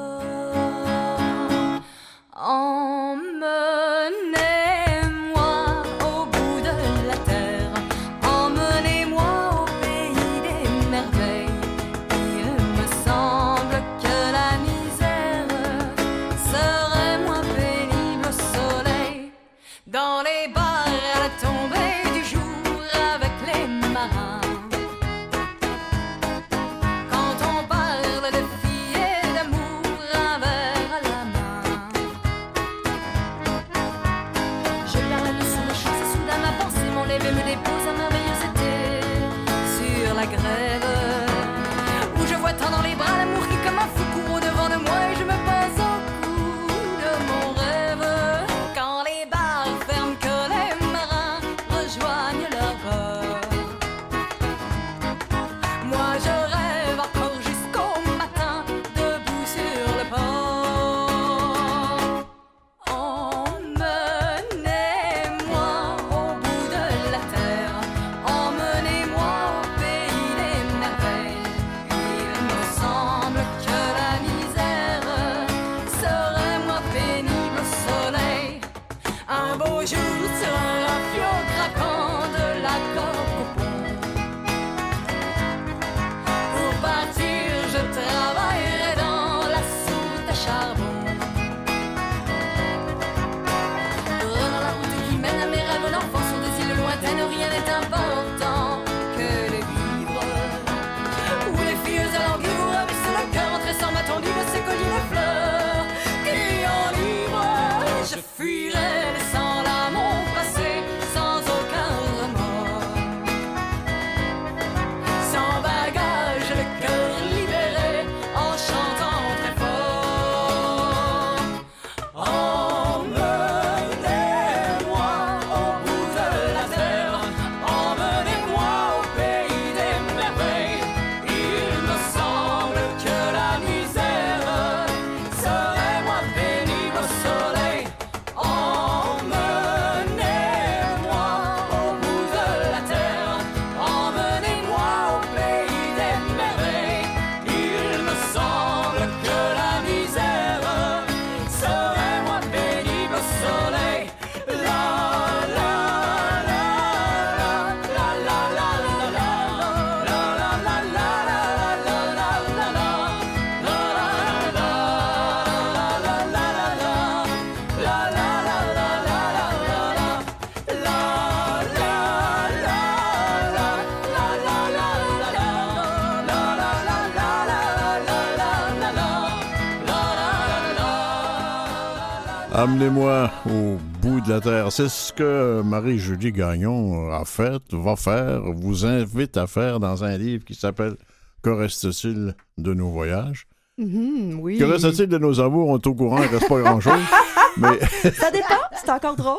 [182.66, 184.72] Amenez-moi au bout de la terre.
[184.72, 190.18] C'est ce que Marie-Julie Gagnon a fait, va faire, vous invite à faire dans un
[190.18, 190.96] livre qui s'appelle
[191.44, 193.46] Que reste-t-il de nos voyages?
[193.78, 194.58] Mhm, oui.
[194.58, 195.68] Que reste-t-il de nos amours?
[195.68, 197.00] On est au courant, il ne reste pas grand-chose.
[197.56, 197.78] mais
[198.10, 199.38] Ça dépend, c'est encore drôle.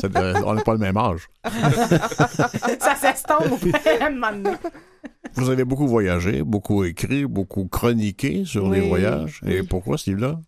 [0.00, 0.08] ça-
[0.46, 1.28] on n'a pas le même âge.
[1.44, 3.62] ça s'estompe.
[5.34, 9.42] Vous avez beaucoup voyagé, beaucoup écrit, beaucoup chroniqué sur les voyages.
[9.46, 9.66] Et oui.
[9.66, 10.40] pourquoi ce livre-là?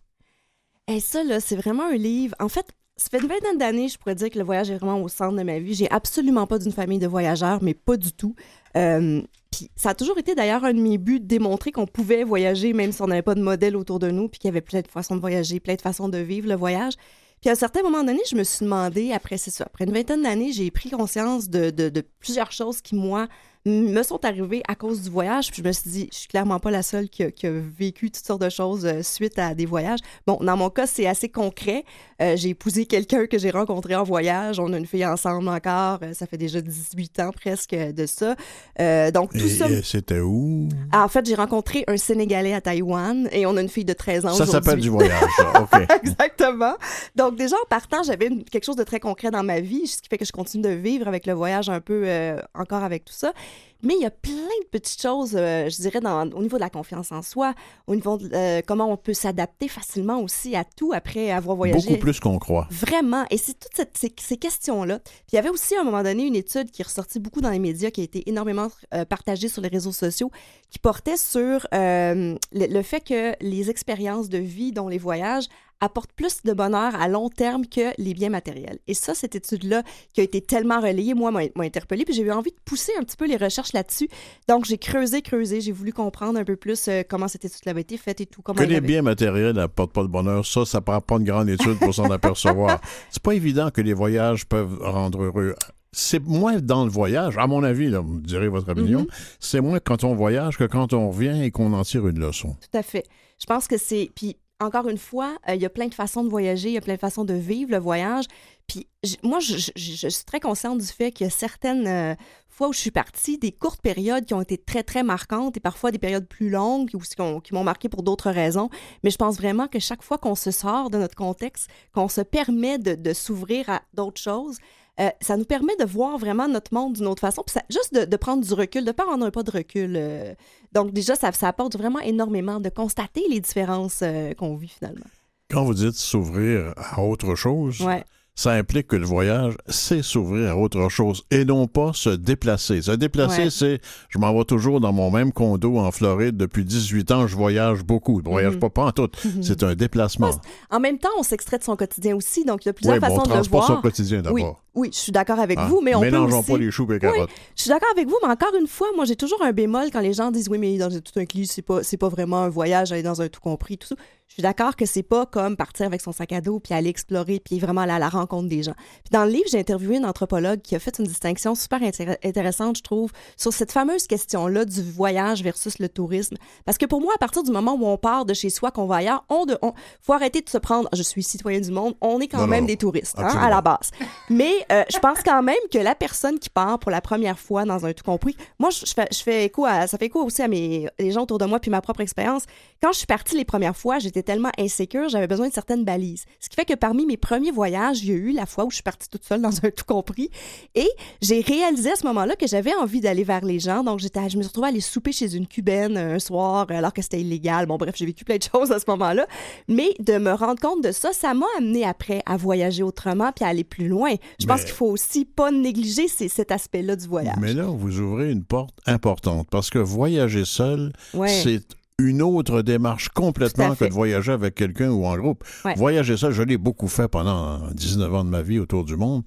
[0.87, 2.35] Et ça, là, c'est vraiment un livre.
[2.39, 5.01] En fait, ça fait une vingtaine d'années, je pourrais dire que le voyage est vraiment
[5.01, 5.73] au centre de ma vie.
[5.73, 8.35] J'ai absolument pas d'une famille de voyageurs, mais pas du tout.
[8.75, 9.21] Euh,
[9.51, 12.73] puis ça a toujours été d'ailleurs un de mes buts de démontrer qu'on pouvait voyager
[12.73, 14.81] même si on n'avait pas de modèle autour de nous, puis qu'il y avait plein
[14.81, 16.93] de façons de voyager, plein de façons de vivre le voyage.
[17.41, 19.93] Puis à un certain moment donné, je me suis demandé, après c'est ça, après une
[19.93, 23.27] vingtaine d'années, j'ai pris conscience de, plusieurs choses qui, moi,
[23.67, 25.51] me sont arrivées à cause du voyage.
[25.51, 27.51] Puis je me suis dit, je suis clairement pas la seule qui a, qui a
[27.51, 29.99] vécu toutes sortes de choses euh, suite à des voyages.
[30.25, 31.83] Bon, dans mon cas, c'est assez concret.
[32.21, 34.59] Euh, j'ai épousé quelqu'un que j'ai rencontré en voyage.
[34.59, 35.99] On a une fille ensemble encore.
[36.03, 38.35] Euh, ça fait déjà 18 ans presque de ça.
[38.79, 39.67] Euh, donc, tout Et, ça...
[39.83, 40.67] c'était où?
[40.91, 43.93] Ah, en fait, j'ai rencontré un Sénégalais à Taïwan et on a une fille de
[43.93, 45.21] 13 ans Ça s'appelle du voyage.
[45.61, 45.79] OK.
[46.03, 46.75] Exactement.
[47.15, 50.09] Donc, déjà, en partant, j'avais quelque chose de très concret dans ma vie, ce qui
[50.09, 53.13] fait que je continue de vivre avec le voyage un peu euh, encore avec tout
[53.13, 53.33] ça.
[53.83, 56.61] Mais il y a plein de petites choses, euh, je dirais, dans, au niveau de
[56.61, 57.53] la confiance en soi,
[57.85, 61.87] au niveau de euh, comment on peut s'adapter facilement aussi à tout après avoir voyagé.
[61.89, 62.67] Beaucoup plus qu'on croit.
[62.71, 63.25] Vraiment.
[63.29, 64.97] Et c'est toutes cette- ces, ces questions-là.
[64.99, 67.39] Puis il y avait aussi à un moment donné une étude qui est ressortie beaucoup
[67.41, 70.31] dans les médias, qui a été énormément euh, partagée sur les réseaux sociaux,
[70.71, 75.45] qui portait sur le, le fait que les expériences de vie, dont les voyages,
[75.79, 78.79] apportent plus de bonheur à long terme que les biens matériels.
[78.87, 82.31] Et ça, cette étude-là, qui a été tellement relayée, moi, m'a interpellée, puis j'ai eu
[82.31, 84.09] envie de pousser un petit peu les recherches là-dessus.
[84.47, 87.81] Donc, j'ai creusé, creusé, j'ai voulu comprendre un peu plus euh, comment cette étude avait
[87.81, 88.41] été faite et tout.
[88.41, 91.49] Comment Que les biens matériels n'apportent pas de bonheur, ça, ça prend pas une grande
[91.49, 92.79] étude pour s'en apercevoir.
[93.11, 95.55] C'est pas évident que les voyages peuvent rendre heureux.
[95.91, 99.07] C'est moins dans le voyage, à mon avis, là, vous me direz votre opinion, Mhm.
[99.39, 102.55] c'est moins quand on voyage que quand on revient et qu'on en tire une leçon.
[102.71, 103.05] Tout à fait.
[103.39, 104.09] Je pense que c'est.
[104.13, 106.77] Puis, encore une fois, euh, il y a plein de façons de voyager, il y
[106.77, 108.25] a plein de façons de vivre le voyage.
[108.67, 108.87] Puis,
[109.23, 112.15] moi, je, suis très consciente du fait qu'il y a certaines euh,
[112.49, 115.59] fois où je suis partie, des courtes périodes qui ont été très, très marquantes et
[115.59, 118.69] parfois des périodes plus longues ou qui, ont- qui m'ont marqué pour d'autres raisons.
[119.03, 122.21] Mais je pense vraiment que chaque fois qu'on se sort de notre contexte, qu'on se
[122.21, 124.57] permet de s'ouvrir à d'autres choses,
[124.99, 127.43] euh, ça nous permet de voir vraiment notre monde d'une autre façon.
[127.45, 129.51] Puis ça- juste de, de prendre du recul, de ne pas prendre un pas de
[129.51, 129.93] recul.
[129.95, 130.33] euh,
[130.73, 135.05] donc déjà, ça, ça apporte vraiment énormément de constater les différences euh, qu'on vit finalement.
[135.49, 138.03] Quand vous dites s'ouvrir à autre chose, Ouais.
[138.35, 142.81] ça implique que le voyage, c'est s'ouvrir à autre chose et non pas se déplacer.
[142.81, 143.49] Se déplacer, Ouais.
[143.49, 143.79] c'est
[144.09, 147.83] je m'en vais toujours dans mon même condo en Floride depuis 18 ans, je voyage
[147.83, 148.19] beaucoup.
[148.23, 148.59] Je voyage Mhm.
[148.59, 149.09] pas, pas en tout.
[149.41, 150.31] C'est un déplacement.
[150.69, 152.99] En même temps, on s'extrait de son quotidien aussi, donc il y a plusieurs Oui,
[152.99, 153.77] bon, on façons de le transporte voir.
[153.77, 154.35] son quotidien d'abord.
[154.35, 154.43] oui,
[154.85, 155.67] je suis d'accord avec Hein?
[155.69, 156.51] vous, mais on peut aussi...
[156.51, 157.29] pas les choux et les Oui, carottes.
[157.55, 159.99] je suis d'accord avec vous, mais encore une fois, moi, j'ai toujours un bémol quand
[160.01, 162.49] les gens disent oui, mais dans un tout inclus, c'est pas, c'est pas vraiment un
[162.49, 163.95] voyage, aller dans un tout compris, tout ça.
[164.27, 166.89] Je suis d'accord que c'est pas comme partir avec son sac à dos puis aller
[166.89, 168.73] explorer puis vraiment aller à la rencontre des gens.
[168.75, 172.17] Puis dans le livre, j'ai interviewé une anthropologue qui a fait une distinction super intér-
[172.25, 176.35] intéressante, je trouve, sur cette fameuse question-là du voyage versus le tourisme.
[176.65, 178.85] Parce que pour moi, à partir du moment où on part de chez soi, qu'on
[178.85, 179.71] va ailleurs, on, de, on
[180.01, 180.89] faut arrêter de se prendre.
[180.93, 181.95] Je suis citoyen du monde.
[182.01, 183.91] On est quand Non, même non, des touristes hein, à la base.
[184.29, 187.65] Mais euh, je pense quand même que la personne qui part pour la première fois
[187.65, 190.23] dans un tout compris, moi, je, je fais, je fais écho à, ça fait écho
[190.23, 192.43] aussi à mes, les gens autour de moi puis ma propre expérience.
[192.81, 196.25] Quand je suis partie les premières fois, j'étais tellement insécure, j'avais besoin de certaines balises.
[196.39, 198.69] Ce qui fait que parmi mes premiers voyages, il y a eu la fois où
[198.69, 200.29] je suis partie toute seule dans un tout compris
[200.75, 200.89] et
[201.21, 203.83] j'ai réalisé à ce moment-là que j'avais envie d'aller vers les gens.
[203.83, 206.93] Donc, j'étais, je me suis retrouvée à aller souper chez une cubaine un soir alors
[206.93, 207.65] que c'était illégal.
[207.65, 209.27] Bon, bref, j'ai vécu plein de choses à ce moment-là.
[209.67, 213.45] Mais de me rendre compte de ça, ça m'a amené après à voyager autrement puis
[213.45, 214.13] à aller plus loin.
[214.39, 217.35] Je pense qu'il faut aussi pas négliger cet aspect-là du voyage.
[217.39, 221.29] Mais là, vous ouvrez une porte importante parce que voyager seul, Ouais.
[221.29, 221.63] c'est
[221.99, 225.43] une autre démarche complètement que de voyager avec quelqu'un ou en groupe.
[225.65, 225.73] Ouais.
[225.75, 229.23] Voyager seul, je l'ai beaucoup fait pendant 19 ans de ma vie autour du monde.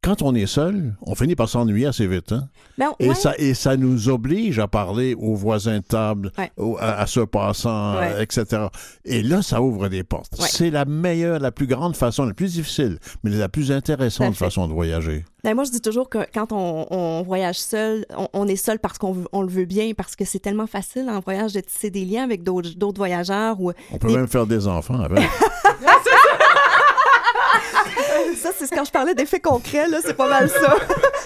[0.00, 2.30] Quand on est seul, on finit par s'ennuyer assez vite.
[2.30, 2.48] Hein?
[2.78, 3.14] Ben, Et, ouais.
[3.16, 6.52] ça, et ça nous oblige à parler aux voisins de table, Ouais.
[6.56, 8.12] au- à, à ce passant, Ouais.
[8.14, 8.68] euh, etc.
[9.04, 10.34] Et là, ça ouvre des portes.
[10.38, 10.46] Ouais.
[10.48, 14.68] C'est la meilleure, la plus grande façon, la plus difficile, mais la plus intéressante façon
[14.68, 15.24] de voyager.
[15.42, 18.78] Ben, moi, je dis toujours que quand on, on voyage seul, on, on est seul
[18.78, 21.90] parce qu'on on le veut bien, parce que c'est tellement facile en voyage de tisser
[21.90, 23.60] des liens avec d'autres d'autres voyageurs.
[23.60, 23.72] Ou...
[23.92, 25.28] On peut Des- même faire des enfants avec.
[28.36, 30.76] Ça, c'est quand je parlais d'effets concrets, là, c'est pas mal ça.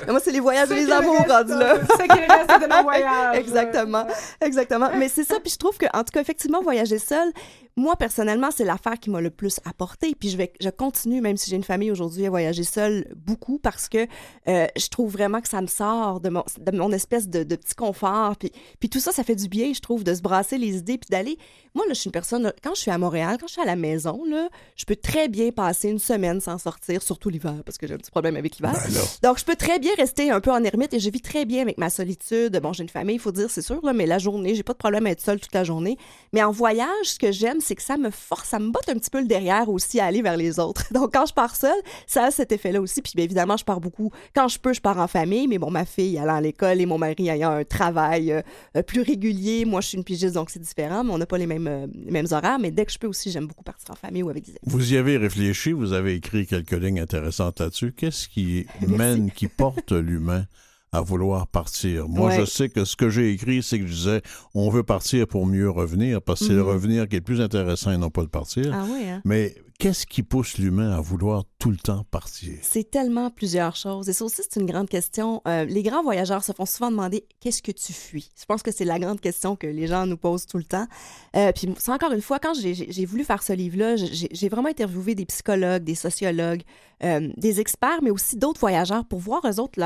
[0.09, 1.75] Moi, c'est les voyages et les amours rendus là.
[1.97, 3.37] C'est qui reste de nos voyages.
[3.43, 4.07] Exactement,
[4.41, 4.91] exactement.
[4.97, 7.33] Mais c'est ça, puis je trouve que, en tout cas, effectivement, voyager seul,
[7.77, 10.14] moi, personnellement, c'est l'affaire qui m'a le plus apporté.
[10.18, 13.59] Puis je vais, je continue, même si j'ai une famille aujourd'hui, à voyager seule beaucoup
[13.59, 14.07] parce que
[14.49, 17.57] euh, je trouve vraiment que ça me sort de mon, de mon espèce de, de
[17.57, 18.37] petit confort.
[18.37, 20.99] Puis, puis tout ça, ça fait du bien, je trouve, de se brasser les idées
[20.99, 21.39] puis d'aller.
[21.75, 23.66] Moi, là, je suis une personne, quand je suis à Montréal, quand je suis à
[23.66, 27.79] la maison, là, je peux très bien passer une semaine sans sortir, surtout l'hiver, parce
[27.79, 28.75] que j'ai un petit problème avec l'hiver.
[28.75, 29.01] Ben.
[29.23, 31.62] Donc, je peux très bien rester un peu en ermite et je vis très bien
[31.62, 32.59] avec ma solitude.
[32.62, 34.75] Bon, j'ai une famille, il faut dire, c'est sûr, là, mais la journée, j'ai pas
[34.75, 35.97] de problème à être seule toute la journée.
[36.35, 38.95] Mais en voyage, ce que j'aime, c'est que ça me force, ça me botte un
[38.95, 40.85] petit peu le derrière aussi à aller vers les autres.
[40.93, 43.03] Donc, quand je pars seule, ça a cet effet-là aussi.
[43.03, 44.11] Puis, bien évidemment, je pars beaucoup.
[44.35, 46.87] Quand je peux, je pars en famille, mais bon, ma fille allant à l'école et
[46.87, 48.43] mon mari ayant un travail euh,
[48.77, 49.65] euh, plus régulier.
[49.65, 51.87] Moi, je suis une pigiste, donc c'est différent, mais on n'a pas les mêmes, euh,
[52.05, 52.59] les mêmes horaires.
[52.59, 54.61] Mais dès que je peux aussi, j'aime beaucoup partir en famille ou avec des amis.
[54.65, 57.93] Vous y avez réfléchi, vous avez écrit quelques lignes intéressantes là-dessus.
[57.93, 60.47] Qu'est-ce qui mène, qui porte l'humain
[60.93, 62.09] à vouloir partir?
[62.09, 62.40] Moi, Ouais.
[62.40, 64.22] je sais que ce que j'ai écrit, c'est que je disais,
[64.55, 66.68] on veut partir pour mieux revenir, parce que c'est le Mhm.
[66.68, 68.70] revenir qui est le plus intéressant et non pas le partir.
[68.74, 69.22] Ah oui, hein?
[69.24, 72.57] Mais qu'est-ce qui pousse l'humain à vouloir tout le temps partir?
[72.62, 74.09] C'est tellement plusieurs choses.
[74.09, 75.43] Et ça aussi, c'est une grande question.
[75.49, 78.30] Euh, les grands voyageurs se font souvent demander qu'est-ce que tu fuis?
[78.41, 80.87] Je pense que c'est la grande question que les gens nous posent tout le temps.
[81.35, 85.16] Euh, puis, c'est encore une fois, quand j'ai- voulu faire ce livre-là, j'ai vraiment interviewé
[85.16, 86.62] des psychologues, des sociologues,
[87.03, 89.80] euh, des experts, mais aussi d'autres voyageurs pour voir eux autres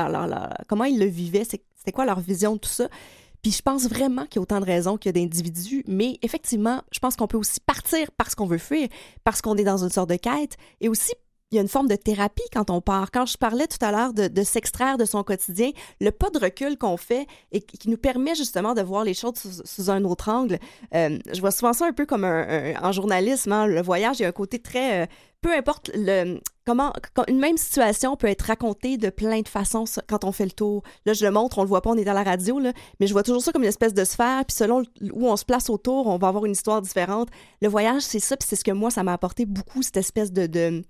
[0.67, 2.87] comment ils le vivaient, c'était quoi leur vision de tout ça.
[3.49, 6.81] Je pense vraiment qu'il y a autant de raisons qu'il y a d'individus, mais effectivement,
[6.91, 8.87] je pense qu'on peut aussi partir parce qu'on veut fuir,
[9.23, 11.13] parce qu'on est dans une sorte de quête, et aussi
[11.51, 13.09] il y a une forme de thérapie quand on part.
[13.09, 15.71] Quand je parlais tout à l'heure de, s'extraire de son quotidien,
[16.01, 19.35] le pas de recul qu'on fait et qui nous permet justement de voir les choses
[19.63, 20.59] sous, un autre angle.
[20.93, 23.53] Euh, je vois souvent ça un peu comme un, un- en journalisme.
[23.53, 23.65] hein.
[23.65, 25.03] Le voyage, il y a un côté très...
[25.03, 25.05] euh,
[25.41, 26.93] peu importe le comment
[27.27, 30.83] une même situation peut être racontée de plein de façons quand on fait le tour.
[31.05, 33.07] Là, je le montre, on le voit pas, on est à la radio là, mais
[33.07, 34.43] je vois toujours ça comme une espèce de sphère.
[34.45, 37.29] Puis selon où on se place autour, on va avoir une histoire différente.
[37.61, 40.31] Le voyage, c'est ça, puis c'est ce que moi ça m'a apporté beaucoup cette espèce
[40.31, 40.83] de, de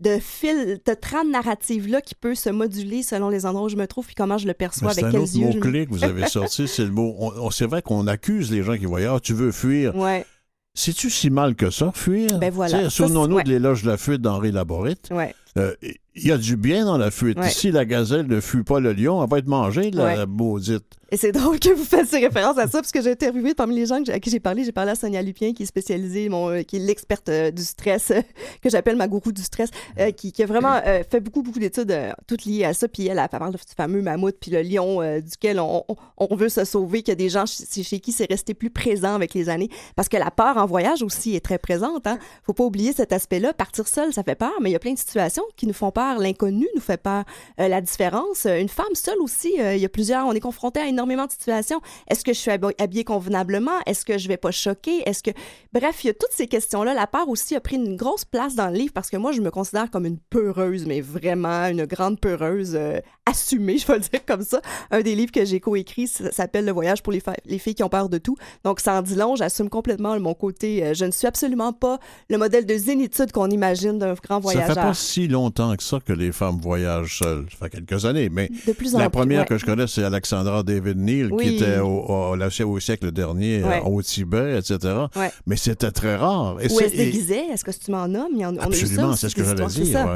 [0.00, 3.86] de fil, de trame narrative-là qui peut se moduler selon les endroits où je me
[3.86, 5.46] trouve puis comment je le perçois, C'est avec un quels autre yeux.
[5.46, 7.14] me- mot-clé que vous avez sorti, c'est le mot.
[7.18, 9.12] on- on- c'est vrai qu'on accuse les gens qui voyagent.
[9.16, 9.94] Ah, tu veux fuir.
[9.94, 10.26] Ouais,
[10.74, 12.38] C'est-tu si mal que ça, fuir?
[12.38, 12.90] Ben voilà.
[12.90, 13.44] Souvenons-nous ouais.
[13.44, 15.08] de l'éloge de la fuite d'Henri Laborite.
[15.12, 15.34] ouais.
[15.56, 15.74] Euh,
[16.16, 17.38] Il y a du bien dans la fuite.
[17.38, 17.48] Ouais.
[17.50, 20.16] Si la gazelle ne fuit pas le lion, elle va être mangée, la, Ouais.
[20.16, 20.84] la maudite.
[21.10, 23.86] Et c'est drôle que vous fassiez référence à ça, parce que j'ai interviewé parmi les
[23.86, 26.62] gens à qui j'ai parlé, j'ai parlé à Sonia Lupien, qui est spécialisée, mon, euh,
[26.62, 28.20] qui est l'experte euh, du stress, euh,
[28.62, 31.58] que j'appelle ma gourou du stress, euh, qui, qui a vraiment euh, fait beaucoup, beaucoup
[31.60, 31.94] d'études,
[32.26, 32.88] toutes liées à ça.
[32.88, 36.48] Puis elle, elle parle du fameux mammouth, puis le lion duquel on, on- on veut
[36.48, 39.34] se sauver, qu'il y a des gens chez, chez qui c'est resté plus présent avec
[39.34, 39.68] les années.
[39.94, 42.06] Parce que la peur en voyage aussi est très présente.
[42.06, 42.18] Hein?
[42.44, 43.52] Faut pas oublier cet aspect-là.
[43.52, 45.90] Partir seul, ça fait peur, mais il y a plein de situations qui nous font
[45.92, 46.03] peur.
[46.18, 47.24] L'inconnu nous fait peur.
[47.60, 50.80] Euh, la différence, une femme seule aussi, euh, il y a plusieurs, on est confronté
[50.80, 51.80] à énormément de situations.
[52.10, 53.72] Est-ce que je suis hab- habillée convenablement?
[53.86, 55.02] Est-ce que je vais pas choquer?
[55.08, 55.30] Est-ce que...
[55.72, 56.94] Bref, il y a toutes ces questions-là.
[56.94, 59.40] La peur aussi a pris une grosse place dans le livre parce que moi, je
[59.40, 64.00] me considère comme une peureuse, mais vraiment une grande peureuse euh, assumée, je vais le
[64.00, 64.60] dire comme ça.
[64.90, 67.88] Un des livres que j'ai coécrit s'appelle Le voyage pour les, les filles qui ont
[67.88, 68.36] peur de tout.
[68.64, 70.84] Donc, ça en dit long, j'assume complètement mon côté.
[70.84, 71.98] euh, je ne suis absolument pas
[72.28, 74.74] le modèle de zénitude qu'on imagine d'un grand Ça voyageur.
[74.74, 77.46] fait pas si longtemps que ça que les femmes voyagent seules.
[77.50, 79.46] Ça fait quelques années, mais De plus en la plus, première ouais.
[79.46, 81.44] que je connais, c'est Alexandra David Neal, Oui.
[81.44, 83.82] qui était au, au- au- au siècle dernier euh, Ouais.
[83.84, 84.78] au Tibet, etc.
[85.16, 85.30] Ouais.
[85.46, 86.56] Mais c'était très rare.
[86.60, 88.32] Et Où elle se déguisait, est-ce que tu m'en nommes?
[88.40, 90.08] On Absolument, c'est ce que j'allais dire.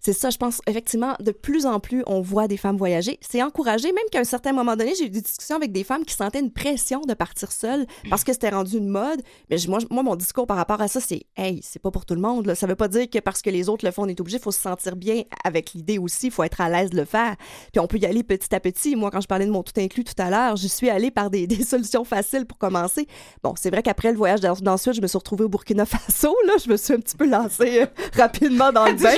[0.00, 3.18] C'est ça, je pense, effectivement, de plus en plus, on voit des femmes voyager.
[3.20, 6.04] C'est encouragé, même qu'à un certain moment donné, j'ai eu des discussions avec des femmes
[6.06, 9.20] qui sentaient une pression de partir seules parce que c'était rendu une mode.
[9.50, 11.90] Mais je- moi, je- moi, mon discours par rapport à ça, c'est Hey, c'est pas
[11.90, 12.46] pour tout le monde.
[12.46, 12.54] Là.
[12.54, 14.38] Ça veut pas dire que parce que les autres le font, on est obligé.
[14.38, 16.26] Il faut se sentir bien avec l'idée aussi.
[16.26, 17.36] Il faut être à l'aise de le faire.
[17.72, 18.96] Puis on peut y aller petit à petit.
[18.96, 21.28] Moi, quand je parlais de mon tout inclus tout à l'heure, j'y suis allée par
[21.30, 23.06] des, des solutions faciles pour commencer.
[23.42, 26.34] Bon, c'est vrai qu'après le voyage dans- d'ensuite, je me suis retrouvée au Burkina Faso.
[26.46, 26.54] Là.
[26.64, 27.86] Je me suis un petit peu lancée euh,
[28.16, 29.10] rapidement dans le bain.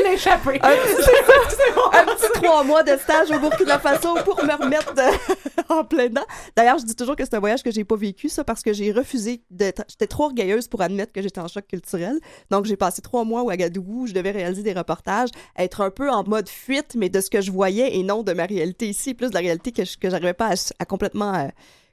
[1.94, 5.42] Un petit, trois mois de stage au Burkina Faso pour me remettre de-
[5.72, 6.24] en plein dedans.
[6.56, 8.72] D'ailleurs, je dis toujours que c'est un voyage que j'ai pas vécu, ça, parce que
[8.72, 9.82] j'ai refusé d'être.
[9.88, 12.18] J'étais trop orgueilleuse pour admettre que j'étais en choc culturel.
[12.50, 15.90] Donc, j'ai passé trois mois au Ouagadougou où je devais réaliser des reportages, être un
[15.90, 18.88] peu en mode fuite, mais de ce que je voyais et non de ma réalité
[18.88, 21.48] ici, plus de la réalité que je que j'arrivais pas à, à complètement euh,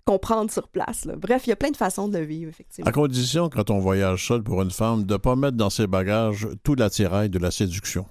[0.05, 1.05] comprendre sur place.
[1.05, 1.13] là.
[1.15, 2.87] Bref, il y a plein de façons de le vivre, effectivement.
[2.89, 5.85] À condition, quand on voyage seul pour une femme, de ne pas mettre dans ses
[5.87, 8.05] bagages tout l'attirail de la séduction.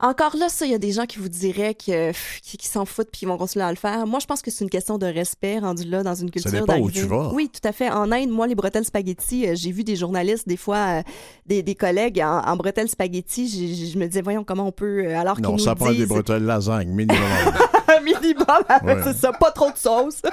[0.00, 2.84] Encore là, ça, il y a des gens qui vous diraient que, qui, qui s'en
[2.84, 4.06] foutent puis qui vont continuer à le faire.
[4.06, 6.52] Moi, je pense que c'est une question de respect rendu là dans une culture.
[6.52, 7.32] dépend où tu vas.
[7.34, 7.90] Oui, tout à fait.
[7.90, 11.02] En Inde, moi, les bretelles spaghetti, euh, j'ai vu des journalistes, des fois, euh,
[11.46, 13.90] des, des collègues en, en bretelles spaghetti.
[13.92, 15.98] Je me disais, voyons comment on peut, euh, alors qu'ils Non, nous ça prend disent...
[15.98, 17.18] des bretelles lasagne, minimum.
[17.98, 18.46] le minimum,
[18.84, 18.96] Ouais.
[19.04, 20.22] c'est ça, pas trop de sauce.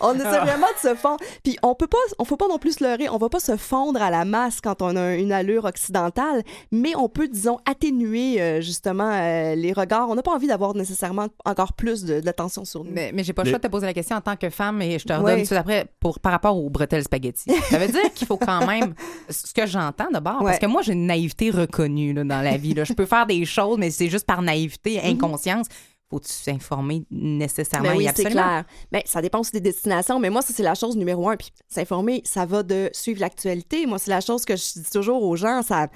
[0.00, 0.44] on essaie Ah.
[0.44, 1.18] vraiment de se fondre.
[1.42, 3.56] Puis on peut pas, on faut pas non plus se leurrer, on va pas se
[3.56, 8.40] fondre à la masse quand on a une allure occidentale, mais on peut, disons, atténuer
[8.40, 10.08] euh, justement euh, les regards.
[10.08, 12.90] On n'a pas envie d'avoir nécessairement encore plus de, de l'attention sur nous.
[12.92, 14.80] Mais, mais j'ai pas le choix de te poser la question en tant que femme
[14.82, 15.46] et je te redonne Ouais.
[15.46, 17.50] tout après pour, par rapport aux bretelles spaghetti.
[17.70, 18.94] Ça veut dire qu'il faut quand même,
[19.30, 22.74] ce que j'entends d'abord, parce que moi j'ai une naïveté reconnue là, dans la vie.
[22.74, 22.84] là.
[22.84, 25.66] Je peux faire des choses, mais c'est juste par naïveté, inconscience.
[26.12, 27.88] Faut-tu s'informer nécessairement?
[27.88, 28.42] Ben oui, et c'est absolument?
[28.42, 28.64] clair.
[28.92, 31.36] Ben, ça dépend aussi des destinations, mais moi, ça, c'est la chose numéro un.
[31.36, 33.86] Puis s'informer, ça va de suivre l'actualité.
[33.86, 35.62] Moi, c'est la chose que je dis toujours aux gens.
[35.62, 35.88] Ça...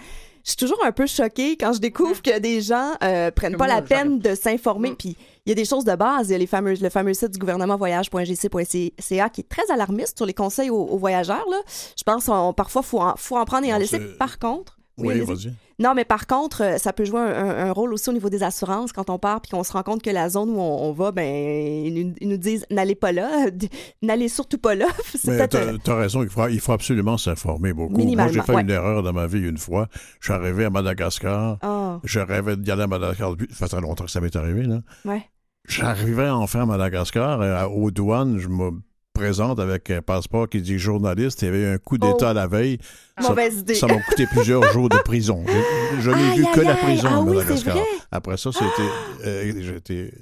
[0.42, 3.66] Je suis toujours un peu choquée quand je découvre que des gens euh, prennent pas
[3.66, 4.94] Moi, la peine de s'informer.
[4.94, 6.28] Puis il y a des choses de base.
[6.28, 10.16] Il y a les fameux, le fameux site du gouvernement voyage.gc.ca qui est très alarmiste
[10.16, 11.44] sur les conseils aux, aux voyageurs.
[11.50, 11.58] Là.
[11.98, 13.98] Je pense qu'on parfois, il faut, en- faut en prendre et en laisser.
[14.18, 14.78] Par contre...
[14.98, 15.24] Oui, allez-y.
[15.26, 15.52] vas-y.
[15.78, 18.30] Non, mais par contre, euh, ça peut jouer un, un- un rôle aussi au niveau
[18.30, 20.88] des assurances quand on part puis qu'on se rend compte que la zone où on,
[20.88, 23.46] on va, ben, ils nous, ils nous disent n'allez pas là,
[24.02, 24.86] n'allez surtout pas là.
[25.26, 27.92] Mais t'as euh, as raison, il faut, il faut absolument s'informer beaucoup.
[28.02, 28.62] Moi, j'ai fait ouais.
[28.62, 29.88] une erreur dans ma vie une fois.
[30.20, 31.58] Je suis arrivé à Madagascar.
[31.60, 33.32] Ah, Je rêvais d'y aller à Madagascar.
[33.36, 34.80] depuis- Ça fait très longtemps que ça m'est arrivé, là.
[35.04, 35.22] ouais.
[35.68, 37.42] J'arrivais enfin à Madagascar.
[37.44, 38.70] et à- aux douanes, je me
[39.16, 41.42] présente avec un passeport qui dit journaliste.
[41.42, 42.34] Il y avait eu un coup d'État Oh.
[42.34, 42.78] la veille.
[43.20, 43.74] Ça- Mauvaise idée.
[43.74, 45.44] Ça m'a coûté plusieurs jours de prison.
[45.46, 47.80] Je, je n'ai vu que aïe, la prison Ah à oui.
[48.12, 50.12] Après ça, c'était, euh, j'ai été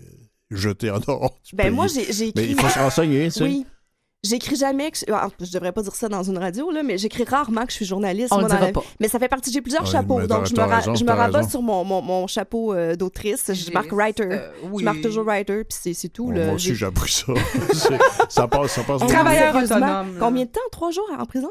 [0.51, 1.73] jeté en dehors du Ben pays.
[1.75, 3.45] moi, j'ai j'ai Mais il faut se renseigner, tu sais.
[3.45, 3.67] Oui.
[4.25, 5.05] J'écris jamais que je...
[5.13, 7.77] ah, je devrais pas dire ça dans une radio là, mais j'écris rarement que je
[7.77, 8.33] suis journaliste.
[8.33, 8.83] On moi, le dira la- pas.
[8.99, 9.53] Mais ça fait partie.
[9.53, 11.51] J'ai plusieurs chapeaux, mais donc je me, ra- raison, je me t'as rabats raison.
[11.51, 13.53] sur mon, mon, mon chapeau euh, d'autrice.
[13.53, 14.25] Je marque writer.
[14.31, 14.81] Euh, oui.
[14.81, 16.27] Je marque toujours writer, puis c'est- c'est tout.
[16.27, 16.47] Bon, là.
[16.47, 17.33] moi aussi, J'ai- appris ça.
[18.29, 19.07] Ça passe, ça passe.
[19.07, 20.17] Travailleur autonome.
[20.19, 20.61] Combien de temps?
[20.73, 21.51] Trois jours en prison?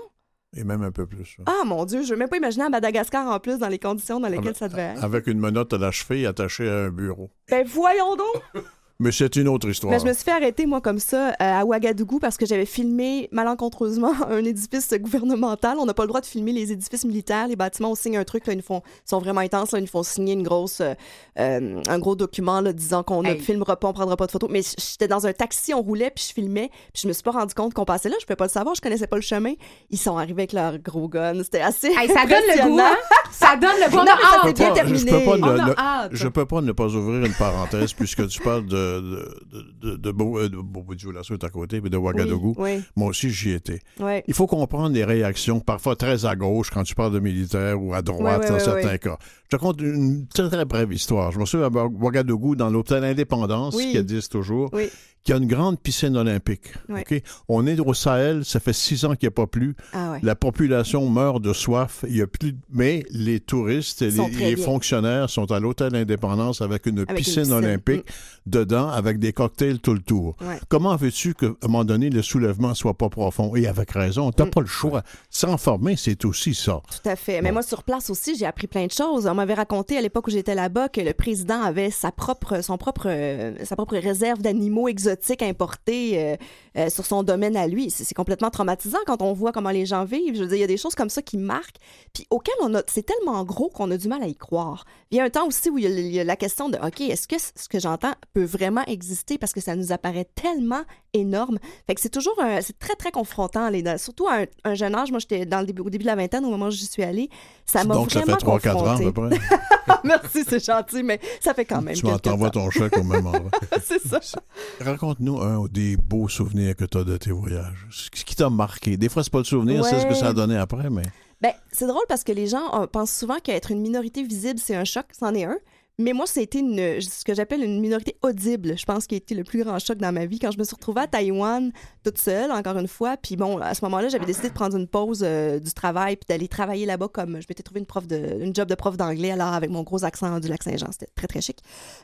[0.55, 1.37] Et même un peu plus.
[1.47, 4.19] Ah mon Dieu, je veux même pas imaginer à Madagascar en plus dans les conditions
[4.19, 5.03] dans lesquelles Avec- ça devait être.
[5.03, 7.31] Avec une menotte à la cheville attachée à un bureau.
[7.49, 8.63] Ben voyons donc!
[8.99, 9.91] Mais c'est une autre histoire.
[9.91, 12.65] Mais je me suis fait arrêter, moi, comme ça, euh, à Ouagadougou, parce que j'avais
[12.65, 15.77] filmé malencontreusement un édifice gouvernemental.
[15.79, 17.47] On n'a pas le droit de filmer les édifices militaires.
[17.47, 19.79] Les bâtiments, on signe un truc, là, ils nous font, ils sont vraiment intenses, là,
[19.79, 20.93] ils nous font signer une grosse, euh,
[21.39, 24.49] euh, un gros document, là, disant qu'on ne filmera pas, on prendra pas de photos.
[24.51, 27.31] Mais j'étais dans un taxi, on roulait, puis je filmais, puis je me suis pas
[27.31, 28.15] rendu compte qu'on passait là.
[28.21, 29.53] Je pouvais pas le savoir, je connaissais pas le chemin.
[29.89, 31.41] Ils sont arrivés avec leur gros gun.
[31.43, 31.87] C'était assez.
[31.87, 32.95] Hey, ça donne le goût, hein?
[33.31, 33.97] Ça donne le goût.
[34.03, 34.11] Non,
[34.53, 36.15] pas- je peux pas On ne- ne-.
[36.15, 40.11] Je peux pas ne pas ouvrir une parenthèse puisque tu parles de, de, de, de,
[40.11, 42.55] Beau- euh, de Beauboudiou-Lasso est à côté, mais de Ouagadougou.
[42.57, 43.79] Oui, Moi aussi, j'y étais.
[43.99, 44.21] oui.
[44.27, 47.93] Il faut comprendre les réactions, parfois très à gauche, quand tu parles de militaires ou
[47.93, 49.17] à droite, dans certains cas.
[49.45, 51.31] Je te raconte une très, très brève histoire.
[51.31, 54.89] Je me souviens à Ouagadougou, dans l'hôtel Indépendance, qui existe toujours, Oui.
[55.23, 56.73] Qui a une grande piscine olympique.
[56.89, 57.05] Ouais.
[57.47, 59.75] On est au Sahel, ça fait six ans qu'il n'y a pas plu.
[59.93, 60.19] Ah ouais.
[60.21, 62.03] La population meurt de soif.
[62.09, 66.85] Il y a plus, mais les touristes et les, fonctionnaires sont à l'hôtel Indépendance avec
[66.85, 67.53] une, Avec une piscine, piscine.
[67.55, 67.57] Mm.
[67.57, 68.05] olympique
[68.45, 70.35] dedans, avec des cocktails tout le tour.
[70.41, 70.59] Ouais.
[70.67, 73.55] Comment veux-tu qu'à un moment donné, le soulèvement soit pas profond?
[73.55, 74.49] Et avec raison, t'as Mm.
[74.49, 75.03] pas le choix.
[75.29, 76.81] S'enformer, c'est aussi ça.
[76.89, 77.41] Tout à fait.
[77.41, 79.25] Mais moi, sur place aussi, j'ai appris plein de choses.
[79.25, 82.77] On m'avait raconté à l'époque où j'étais là-bas que le président avait sa propre, son
[82.77, 86.35] propre, euh, sa propre réserve d'animaux exotiques importés euh,
[86.77, 87.89] euh, sur son domaine à lui.
[87.89, 90.35] C'est complètement traumatisant quand on voit comment les gens vivent.
[90.35, 91.77] Je veux dire, il y a des choses comme ça qui marquent,
[92.13, 94.85] puis auxquelles on a, c'est tellement gros qu'on a du mal à y croire.
[95.11, 97.27] Il y a un temps aussi où il y a la question de, OK, est-ce
[97.27, 100.83] que ce que j'entends peut vraiment exister parce que ça nous apparaît tellement
[101.13, 101.59] énorme.
[101.87, 104.95] Fait que c'est toujours, un- c'est très, très confrontant, les, surtout à un, un jeune
[104.95, 105.11] âge.
[105.11, 107.03] Moi, j'étais dans le début, au début de la vingtaine, au moment où j'y suis
[107.03, 107.29] allée.
[107.65, 109.39] Ça m'a Donc, ça vraiment fait 3-4 ans à peu près.
[110.03, 113.51] Merci, c'est gentil, mais ça fait quand même tu t'envoies ton chèque au même endroit.
[113.83, 114.19] c'est ça.
[114.81, 117.87] Raconte-nous un des beaux souvenirs que tu as de tes voyages.
[117.91, 118.97] Ce qui t'a marqué.
[118.97, 121.03] Des fois, c'est pas le souvenir, c'est ce que ça a donné après, mais.
[121.41, 124.75] Ben, c'est drôle parce que les gens euh, pensent souvent qu'être une minorité visible, c'est
[124.75, 125.05] un choc.
[125.17, 125.57] C'en est un.
[125.99, 128.75] Mais moi, c'était une, ce que j'appelle une minorité audible.
[128.75, 130.63] Je pense qui a été le plus grand choc dans ma vie quand je me
[130.63, 131.71] suis retrouvée à Taïwan
[132.03, 133.15] toute seule, encore une fois.
[133.15, 136.25] Puis bon, à ce moment-là, j'avais décidé de prendre une pause euh, du travail puis
[136.27, 139.83] d'aller travailler là-bas comme je m'étais trouvé une job de prof d'anglais alors avec mon
[139.83, 140.91] gros accent du lac Saint-Jean.
[140.91, 141.59] C'était très, très chic.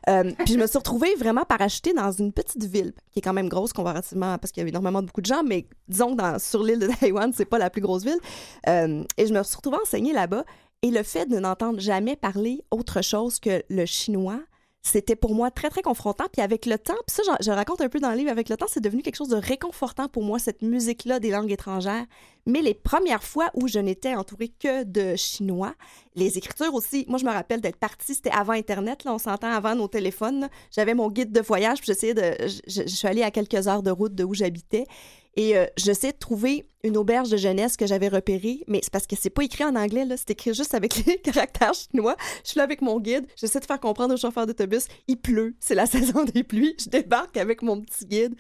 [0.08, 3.34] Euh, puis je me suis retrouvée vraiment parachutée dans une petite ville qui est quand
[3.34, 6.40] même grosse comparativement parce qu'il y avait énormément de beaucoup de gens, mais disons que
[6.40, 8.20] sur l'île de Taïwan, c'est pas la plus grosse ville.
[8.68, 10.46] Euh, et je me suis retrouvée enseignée là-bas.
[10.82, 14.40] Et le fait de n'entendre jamais parler autre chose que le chinois,
[14.82, 16.24] c'était pour moi très, très confrontant.
[16.32, 18.48] Puis avec le temps, puis ça, j'en- je raconte un peu dans le livre, avec
[18.48, 22.06] le temps, c'est devenu quelque chose de réconfortant pour moi, cette musique-là des langues étrangères.
[22.46, 25.76] Mais les premières fois où je n'étais entourée que de chinois,
[26.16, 29.52] les écritures aussi, moi, je me rappelle d'être partie, c'était avant Internet, là, on s'entend
[29.52, 30.48] avant nos téléphones.
[30.72, 32.48] J'avais mon guide de voyage, puis j'essayais de.
[32.48, 34.86] Je, je- je suis allée à quelques heures de route de où j'habitais.
[35.40, 39.16] Et euh, j'essaie trouver une auberge de jeunesse que j'avais repérée, mais c'est parce que
[39.18, 42.18] c'est pas écrit en anglais, c'est écrit juste avec les caractères chinois.
[42.44, 45.56] Je suis là avec mon guide, j'essaie de faire comprendre au chauffeur d'autobus, il pleut,
[45.62, 48.36] c'est la saison des pluies, je débarque avec mon petit guide.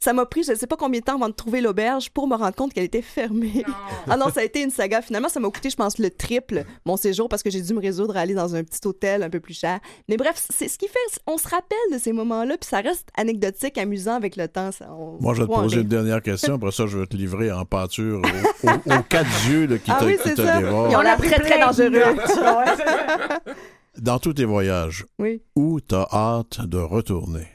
[0.00, 2.28] Ça m'a pris je ne sais pas combien de temps avant de trouver l'auberge pour
[2.28, 3.64] me rendre compte qu'elle était fermée.
[4.08, 5.02] ah non, ça a été une saga.
[5.02, 7.80] Finalement, ça m'a coûté, je pense, le triple mon séjour parce que j'ai dû me
[7.80, 9.80] résoudre à aller dans un petit hôtel un peu plus cher.
[10.08, 13.08] Mais bref, c'est ce qui fait, on se rappelle de ces moments-là, puis ça reste
[13.16, 14.70] anecdotique, amusant avec le temps.
[14.70, 16.54] Ça, on- Moi, je vais te poser une dernière question.
[16.54, 18.22] Après ça, je vais te livrer en pâture aux,
[18.68, 20.58] aux- aux quatre yeux là, qui Ah te, oui, qui c'est te ça.
[20.58, 20.90] dévorent.
[20.92, 21.90] Ils ont l'air très, très dangereux.
[23.98, 25.42] Dans tous tes voyages, Oui.
[25.56, 27.48] où t'as hâte de retourner?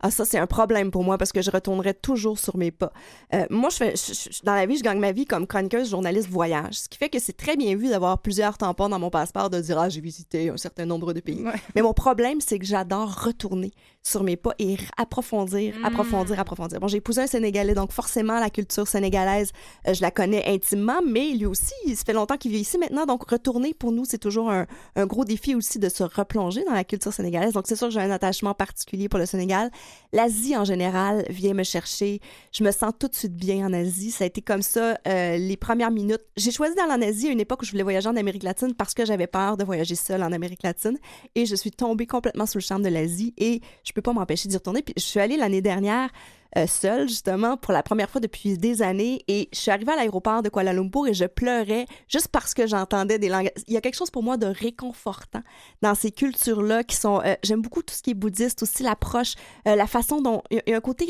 [0.00, 2.92] Ah, ça, c'est un problème pour moi parce que je retournerai toujours sur mes pas.
[3.34, 5.90] Euh, moi, je fais, je- je- dans la vie, je gagne ma vie comme chroniqueuse,
[5.90, 6.74] journaliste, voyage.
[6.74, 9.60] Ce qui fait que c'est très bien vu d'avoir plusieurs tampons dans mon passeport, de
[9.60, 11.42] dire, ah, j'ai visité un certain nombre de pays.
[11.74, 13.72] Mais mon problème, c'est que j'adore retourner
[14.02, 16.80] sur mes pas et approfondir, approfondir, approfondir.
[16.80, 19.52] Bon, j'ai épousé un Sénégalais, donc forcément, la culture sénégalaise,
[19.86, 23.04] euh, je la connais intimement, mais lui aussi, ça fait longtemps qu'il vit ici maintenant,
[23.06, 26.72] donc retourner pour nous, c'est toujours un, un gros défi aussi de se replonger dans
[26.74, 27.52] la culture sénégalaise.
[27.52, 29.70] Donc, c'est sûr que j'ai un attachement particulier pour le Sénégal.
[30.12, 32.20] L'Asie, en général, vient me chercher.
[32.52, 34.10] Je me sens tout de suite bien en Asie.
[34.10, 36.22] Ça a été comme ça euh, les premières minutes.
[36.36, 38.74] J'ai choisi d'aller en Asie à une époque où je voulais voyager en Amérique latine
[38.74, 40.98] parce que j'avais peur de voyager seule en Amérique latine.
[41.34, 44.48] Et je suis tombée complètement sous le charme de l'Asie et je peux pas m'empêcher
[44.48, 44.82] d'y retourner.
[44.82, 46.10] Puis je suis allée l'année dernière
[46.56, 49.22] euh, seule, justement, pour la première fois depuis des années.
[49.28, 52.66] Et je suis arrivée à l'aéroport de Kuala Lumpur et je pleurais juste parce que
[52.66, 53.50] j'entendais des langues.
[53.66, 55.42] Il y a quelque chose pour moi de réconfortant
[55.82, 57.20] dans ces cultures-là qui sont...
[57.24, 59.34] euh, J'aime beaucoup tout ce qui est bouddhiste, aussi l'approche,
[59.66, 60.42] euh, la façon dont...
[60.50, 61.06] Il y a- un côté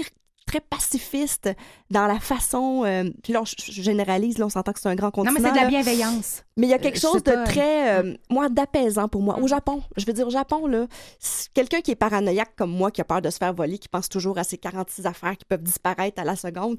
[0.49, 1.51] très pacifiste
[1.90, 2.82] dans la façon...
[2.84, 5.32] euh, puis là, je, généralise, là, on s'entend que c'est un grand Non, continent.
[5.34, 5.68] mais c'est de la là.
[5.68, 6.42] bienveillance.
[6.57, 7.44] Mais il y a quelque Euh, chose de pas.
[7.44, 9.38] très, euh, moi, d'apaisant pour moi.
[9.40, 10.86] Au Japon, je veux dire, au Japon, là,
[11.55, 14.09] quelqu'un qui est paranoïaque comme moi, qui a peur de se faire voler, qui pense
[14.09, 16.78] toujours à ses 46 affaires qui peuvent disparaître à la seconde,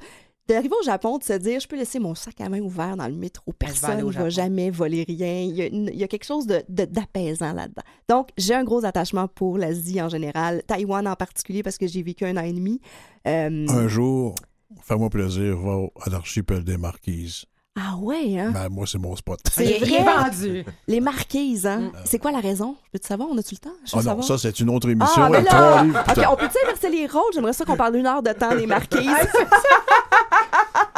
[0.53, 3.07] d'arriver au Japon, de se dire, je peux laisser mon sac à main ouvert dans
[3.07, 5.41] le métro, Ben, personne ne va jamais voler rien.
[5.41, 7.81] Il y a, une- il y a quelque chose de, de- d'apaisant là-dedans.
[8.07, 12.01] Donc, j'ai un gros attachement pour l'Asie en général, Taïwan en particulier, parce que j'ai
[12.03, 12.81] vécu un an et demi.
[13.27, 14.35] Euh, Un jour,
[14.81, 17.45] fais-moi plaisir, va à l'archipel des Marquises.
[17.81, 18.51] Ah ouais, hein?
[18.51, 19.39] Ben, moi, c'est mon spot.
[19.51, 20.03] C'est vrai.
[20.03, 20.65] vendu.
[20.87, 21.91] Les marquises, hein?
[22.03, 22.75] C'est quoi la raison?
[22.91, 23.29] Peux-tu savoir?
[23.31, 23.69] On a-tu le temps?
[23.85, 24.25] Je veux Ah non, savoir.
[24.27, 25.23] ça, c'est une autre émission.
[25.23, 25.99] Ah, mais avec là, trois livres.
[26.05, 26.29] OK, putain.
[26.31, 27.31] on peut-tu inverser les rôles?
[27.33, 28.99] J'aimerais ça qu'on parle d'une heure de temps des marquises.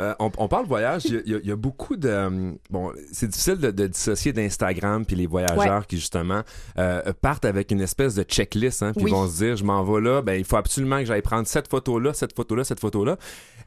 [0.00, 2.08] Euh, on, on parle voyage, il y a- y, y beaucoup de...
[2.08, 6.40] euh, Bon, c'est difficile de, de dissocier d'Instagram puis les voyageurs qui, justement,
[6.78, 9.10] euh, partent avec une espèce de checklist, hein, puis Oui.
[9.10, 11.68] vont se dire, je m'en vais là, ben, il faut absolument que j'aille prendre cette
[11.68, 13.18] photo-là, cette photo-là, cette photo-là.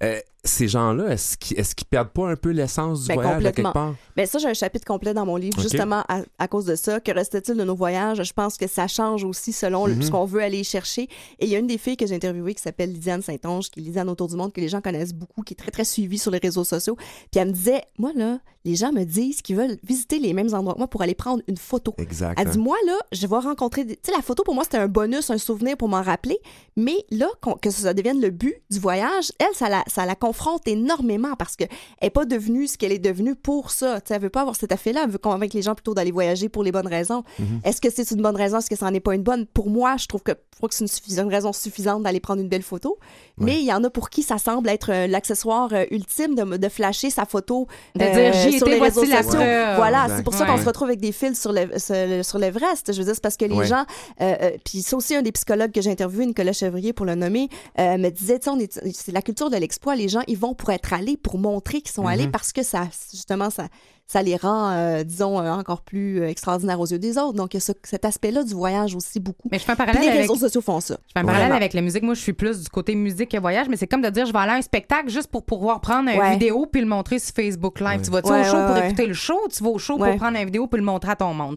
[0.02, 3.32] Euh, ces gens-là, est-ce qu'ils est qu'ils perdent pas un peu l'essence du Ben, voyage
[3.32, 3.64] à complètement.
[3.72, 3.96] quelque part?
[4.18, 7.00] Ben ça, j'ai un chapitre complet dans mon livre, justement à, à cause de ça.
[7.00, 8.22] Que reste-t-il de nos voyages?
[8.22, 10.02] Je pense que ça change aussi selon le- Mhm.
[10.02, 11.04] ce qu'on veut aller chercher.
[11.40, 13.80] Et il y a une des filles que j'ai interviewées qui s'appelle Lydiane Saint-Onge, qui
[13.80, 16.18] est Lydiane Autour du Monde, que les gens connaissent beaucoup, qui est très, très suivie
[16.20, 16.96] sur les réseaux sociaux.
[17.32, 20.54] Puis elle me disait, moi, là, les gens me disent qu'ils veulent visiter les mêmes
[20.54, 21.94] endroits que moi pour aller prendre une photo.
[21.98, 22.38] Exact.
[22.40, 23.84] Elle dit, moi, là, je vais rencontrer.
[23.86, 26.38] des- Tu sais, la photo, pour moi, c'était un bonus, un souvenir pour m'en rappeler.
[26.78, 30.16] Mais là, qu'on- que ça devienne le but du voyage, elle, ça la, ça la
[30.34, 31.70] confronte énormément parce qu'elle
[32.02, 34.02] n'est pas devenue ce qu'elle est devenue pour ça.
[34.02, 35.02] Tu sais, elle veut pas avoir cet effet-là.
[35.06, 37.24] Elle veut convaincre les gens plutôt d'aller voyager pour les bonnes raisons.
[37.64, 38.58] Est-ce que c'est une bonne raison?
[38.58, 39.46] Est-ce que ça n'en est pas une bonne?
[39.46, 42.50] Pour moi, je trouve que, je trouve que c'est une, raison suffisante d'aller prendre une
[42.50, 42.98] belle photo.
[43.38, 46.58] Mais il y en a pour qui ça semble être euh, l'accessoire euh, ultime de,
[46.58, 49.40] de flasher sa photo De euh, dire, sur les réseaux la sociaux.
[49.40, 50.50] Voilà, c'est pour ça Ouais.
[50.50, 52.92] qu'on se retrouve avec des fils sur le, sur le- sur l'Everest.
[52.92, 53.66] Je veux dire, c'est parce que les Ouais.
[53.68, 53.86] gens,
[54.22, 57.16] euh, euh, puis c'est aussi un des psychologues que j'ai interviewé, Nicolas Chevrier, pour le
[57.16, 59.96] nommer, euh, me disait, on est- c'est la culture de l'exploit.
[59.96, 62.88] Les gens, ils vont pour être allés, pour montrer qu'ils sont allés parce que ça,
[63.12, 63.68] justement, ça,
[64.06, 67.34] ça les rend, euh, disons, euh, encore plus euh, extraordinaires aux yeux des autres.
[67.34, 69.48] Donc, il y a ce- cet aspect-là du voyage aussi beaucoup.
[69.52, 70.22] Mais je fais un parallèle les avec...
[70.22, 70.98] réseaux sociaux font ça.
[71.08, 71.56] Je fais un parallèle Vraiment.
[71.56, 72.04] avec la musique.
[72.04, 74.34] Moi, je suis plus du côté musique que voyage, mais c'est comme de dire, je
[74.34, 76.32] vais aller à un spectacle juste pour pouvoir prendre une Ouais.
[76.34, 78.02] vidéo puis le montrer sur Facebook Live.
[78.04, 78.86] Tu vas-tu Ouais, au show ouais, pour ouais.
[78.88, 79.40] écouter le show?
[79.56, 80.10] Tu vas au show Ouais.
[80.12, 81.56] pour prendre une vidéo puis le montrer à ton monde?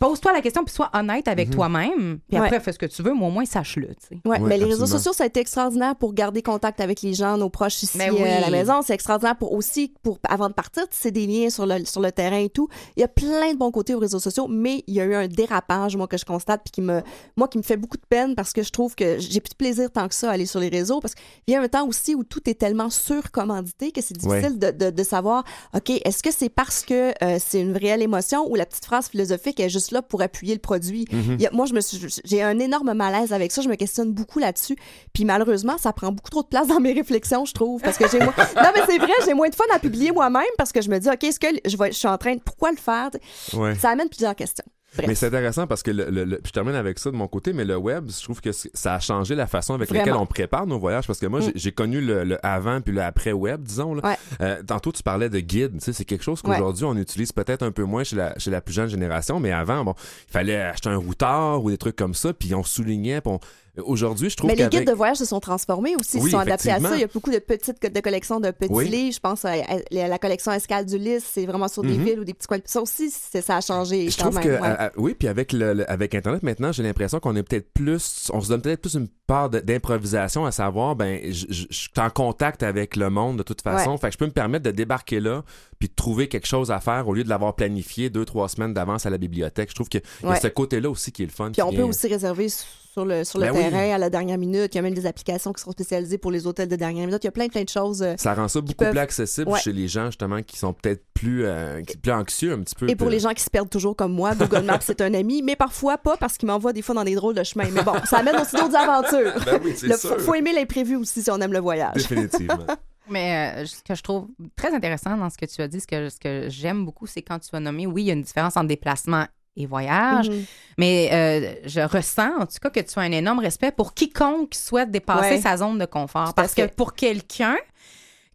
[0.00, 2.18] Pose-toi la question puis sois honnête avec toi-même.
[2.28, 2.60] Puis après, Ouais.
[2.60, 3.86] fais ce que tu veux, mais au moins, sache-le.
[3.88, 7.14] Ouais, Ouais, mais les réseaux sociaux, ça a été extraordinaire pour garder contact avec les
[7.14, 8.52] gens, nos proches ici Mais euh, à la oui.
[8.52, 8.82] maison.
[8.82, 12.10] C'est extraordinaire pour aussi, pour avant de partir, c'est des liens sur le, sur le
[12.12, 12.68] terrain et tout.
[12.96, 15.14] Il y a plein de bons côtés aux réseaux sociaux, mais il y a eu
[15.14, 17.02] un dérapage, moi, que je constate, puis qui me,
[17.36, 19.56] moi, qui me fait beaucoup de peine parce que je trouve que j'ai plus de
[19.56, 21.86] plaisir tant que ça à aller sur les réseaux parce qu'il y a un temps
[21.86, 26.22] aussi où tout est tellement surcommandité que c'est difficile de, de, de savoir, OK, est-ce
[26.22, 29.68] que c'est parce que euh, c'est une réelle émotion ou la petite phrase philosophique est
[29.68, 31.06] juste là pour appuyer le produit?
[31.12, 33.62] Il y a- moi, je me suis, j'ai un énorme malaise avec ça.
[33.62, 34.76] Je me questionne beaucoup là-dessus.
[35.12, 37.80] Puis malheureusement, ça prend beaucoup trop de place dans mes réflexions, je trouve.
[37.82, 38.34] Parce que j'ai moins...
[38.56, 40.98] Non, mais c'est vrai, j'ai moins de fun à publier moi-même parce que je me
[40.98, 42.40] dis, OK, est-ce que je, vais, je suis en train de.
[42.40, 43.10] Pourquoi le faire?
[43.54, 43.74] Ouais.
[43.74, 44.64] Ça amène plusieurs questions.
[44.96, 45.08] Bref.
[45.08, 47.52] Mais c'est intéressant parce que le, le- le- je termine avec ça de mon côté,
[47.52, 50.66] mais le web, je trouve que ça a changé la façon avec laquelle on prépare
[50.66, 51.42] nos voyages parce que moi, Mm.
[51.42, 53.94] j'ai- j'ai connu le, avant puis le après web, disons.
[53.94, 54.02] Là.
[54.08, 54.16] Ouais.
[54.40, 55.76] Euh, tantôt, tu parlais de guide.
[55.80, 58.72] C'est quelque chose qu'aujourd'hui, on utilise peut-être un peu moins chez la, chez la plus
[58.72, 59.94] jeune génération, mais avant, bon,
[60.28, 63.20] il fallait acheter un routeur ou des trucs comme ça, puis on soulignait.
[63.20, 63.40] puis on-
[63.84, 66.38] Aujourd'hui, je trouve Mais les guides de voyage se sont transformés aussi, Oui, ils sont
[66.38, 66.94] adaptés à ça.
[66.94, 68.88] Il y a beaucoup de petites de collections de petits Oui.
[68.88, 69.14] livres.
[69.14, 69.54] Je pense à,
[69.90, 72.04] la collection Escale d'Ulysse, c'est vraiment sur des Mhm.
[72.04, 72.58] villes ou des petits coins.
[72.64, 74.44] Ça aussi, ça a changé Je quand trouve même.
[74.44, 74.66] que ouais.
[74.68, 77.72] à- à- oui, puis avec le, le- avec Internet maintenant, j'ai l'impression qu'on est peut-être
[77.74, 81.76] plus, on se donne peut-être plus une part d'improvisation, à savoir, ben, je je- je
[81.76, 83.98] suis en contact avec le monde de toute façon, Ouais.
[83.98, 85.42] fait que je peux me permettre de débarquer là,
[85.78, 88.72] puis de trouver quelque chose à faire au lieu de l'avoir planifié deux trois semaines
[88.74, 89.68] d'avance à la bibliothèque.
[89.70, 90.40] Je trouve qu'il y a Ouais.
[90.40, 91.50] ce côté-là aussi qui est le fun.
[91.52, 92.48] Puis on peut aussi réserver
[92.96, 93.60] sur le, sur le Ben oui.
[93.60, 94.74] terrain à la dernière minute.
[94.74, 97.22] Il y a même des applications qui sont spécialisées pour les hôtels de dernière minute.
[97.22, 98.00] Il y a plein, plein de choses.
[98.02, 99.60] euh, Ça rend ça beaucoup peuvent- plus accessible Ouais.
[99.60, 102.88] chez les gens justement qui sont peut-être plus, euh, plus anxieux un petit peu.
[102.88, 105.42] Et pour les gens qui se perdent toujours comme moi, Google Maps, c'est un ami,
[105.42, 107.68] mais parfois pas parce qu'il m'envoie des fois dans des drôles de chemins.
[107.70, 109.34] Mais bon, ça amène aussi d'autres aventures.
[109.44, 110.18] Ben oui, c'est Le- sûr.
[110.18, 111.96] faut, aimer l'imprévu aussi si on aime le voyage.
[112.08, 112.58] Définitivement.
[113.10, 114.26] Mais euh, ce que je trouve
[114.56, 117.22] très intéressant dans ce que tu as dit, ce que, ce que j'aime beaucoup, c'est
[117.22, 119.26] quand tu as nommé, oui, il y a une différence entre déplacement
[119.56, 120.44] et voyage, Mhm.
[120.78, 124.54] mais euh, je ressens en tout cas que tu as un énorme respect pour quiconque
[124.54, 125.40] souhaite dépasser Ouais.
[125.40, 126.34] sa zone de confort.
[126.34, 127.56] Parce que pour quelqu'un,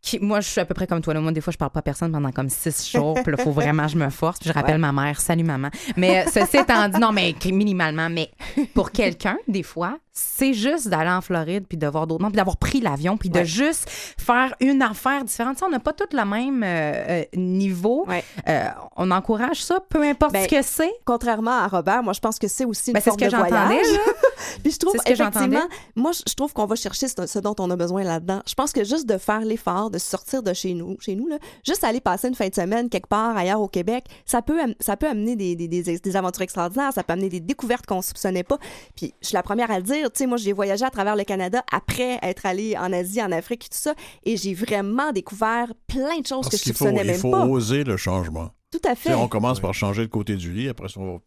[0.03, 1.13] qui, moi, je suis à peu près comme toi.
[1.13, 1.19] Là.
[1.21, 3.19] Moi, des fois, je parle pas à personne pendant comme six jours.
[3.21, 4.39] Puis là, faut vraiment que je me force.
[4.39, 5.21] Puis je rappelle ma mère.
[5.21, 5.69] Salut, maman.
[5.95, 8.09] Mais ceci étant dit, non, mais minimalement.
[8.09, 8.31] Mais
[8.73, 12.37] pour quelqu'un, des fois, c'est juste d'aller en Floride puis de voir d'autres mondes, puis
[12.37, 15.57] d'avoir pris l'avion, puis de juste faire une affaire différente.
[15.57, 18.05] Sais, on n'a pas tous le même euh, euh, niveau.
[18.07, 18.23] Ouais.
[18.47, 18.65] Euh,
[18.97, 20.91] on encourage ça, peu importe Ben, ce que c'est.
[21.05, 23.31] Contrairement à Robert, moi, je pense que c'est aussi une Ben, c'est forme ce que
[23.31, 23.85] de voyage.
[24.63, 27.55] Puis je trouve, ce que effectivement, moi, je trouve qu'on va chercher ce, ce dont
[27.59, 28.41] on a besoin là-dedans.
[28.45, 31.37] Je pense que juste de faire l'effort, de sortir de chez nous, chez nous, là,
[31.65, 34.97] juste aller passer une fin de semaine quelque part ailleurs au Québec, ça peut, ça
[34.97, 38.43] peut amener des, des, des, des aventures extraordinaires, ça peut amener des découvertes qu'on soupçonnait
[38.43, 38.57] pas.
[38.95, 41.15] Puis je suis la première à le dire, tu sais, moi, j'ai voyagé à travers
[41.15, 43.93] le Canada après être allée en Asie, en Afrique et tout ça,
[44.23, 47.19] et j'ai vraiment découvert plein de choses Parce que je qu'il faut, soupçonnais il même
[47.19, 47.45] faut pas.
[47.45, 48.49] oser le changement.
[48.71, 49.15] Tout à Tu sais, fait.
[49.15, 51.19] on commence par changer le côté du lit, après ça, on va...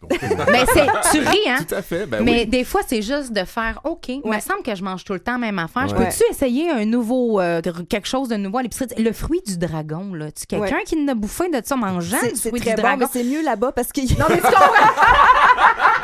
[0.50, 1.58] Mais c'est, tu ris, hein?
[1.68, 2.06] Tout à fait.
[2.06, 2.46] Ben mais oui.
[2.46, 4.40] des fois, c'est juste de faire OK, il me Ouais.
[4.40, 5.86] semble que je mange tout le temps même affaire.
[5.88, 6.06] Je Ouais.
[6.08, 7.60] peux-tu essayer un nouveau, euh,
[7.90, 8.88] quelque chose de nouveau à l'épicerie?
[8.96, 10.32] Le fruit du dragon, là.
[10.32, 12.82] Tu quelqu'un qui n'a bouffé de ça en mangeant C'est du fruit très du bon,
[12.82, 13.06] dragon?
[13.12, 14.56] mais c'est mieux là-bas parce qu'il Non, mais tu comprends?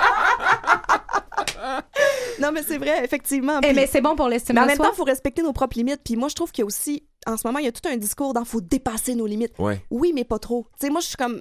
[2.41, 3.59] Non, mais c'est vrai, effectivement.
[3.63, 5.53] Eh, Puis- mais c'est bon pour l'estime mais en même temps, il faut respecter nos
[5.53, 6.01] propres limites.
[6.05, 7.87] Puis moi, je trouve qu'il y a aussi, en ce moment, il y a tout
[7.89, 9.53] un discours dans faut dépasser nos limites.
[9.59, 9.81] Ouais.
[9.91, 10.67] Oui, mais pas trop.
[10.81, 11.41] Tu sais, moi, je suis comme.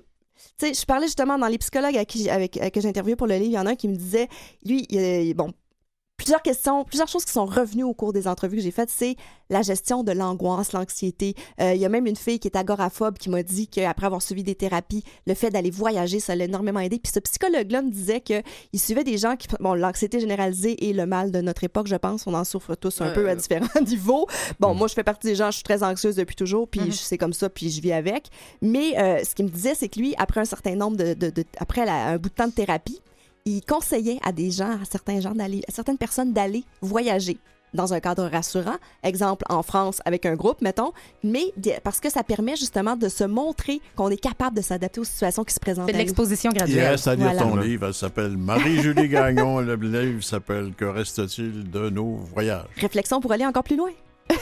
[0.57, 3.15] Tu sais, je parlais justement dans les psychologues avec qui, avec, avec- que j'ai interviewé
[3.17, 3.45] pour le livre.
[3.47, 4.27] Il y en a un qui me disait,
[4.65, 5.51] lui, il, a- bon,
[6.20, 9.15] plusieurs questions, plusieurs choses qui sont revenues au cours des entrevues que j'ai faites, c'est
[9.49, 11.34] la gestion de l'angoisse, l'anxiété.
[11.59, 14.22] Euh, il y a même une fille qui est agoraphobe qui m'a dit qu'après avoir
[14.22, 16.99] suivi des thérapies, le fait d'aller voyager, ça l'a énormément aidé.
[16.99, 18.43] Puis ce psychologue-là me disait qu'il
[18.76, 22.28] suivait des gens qui, bon, l'anxiété généralisée est le mal de notre époque, je pense.
[22.28, 24.28] On en souffre tous un peu à différents niveaux.
[24.59, 26.91] Bon, moi, je fais partie des gens, je suis très anxieuse depuis toujours, puis Mhm.
[26.91, 28.28] c'est comme ça, puis je vis avec.
[28.61, 31.30] Mais euh, ce qu'il me disait, c'est que lui, après un certain nombre de, de-
[31.30, 32.99] de- après la- un bout de temps de thérapie,
[33.45, 37.37] il conseillait à des gens, à certains gens d'aller, à certaines personnes d'aller voyager
[37.75, 40.91] dans un cadre rassurant, exemple en France avec un groupe, mettons,
[41.23, 45.03] mais parce que ça permet justement de se montrer qu'on est capable de s'adapter aux
[45.03, 46.89] situations qui se présentent C'est de l'exposition Il graduelle.
[46.89, 47.41] reste à lire Voilà.
[47.43, 47.85] ton livre.
[47.85, 49.59] Elle s'appelle Marie-Julie Gagnon.
[49.59, 52.65] Le livre s'appelle Que reste-t-il de nos voyages?
[52.77, 53.91] Réflexion pour aller encore plus loin.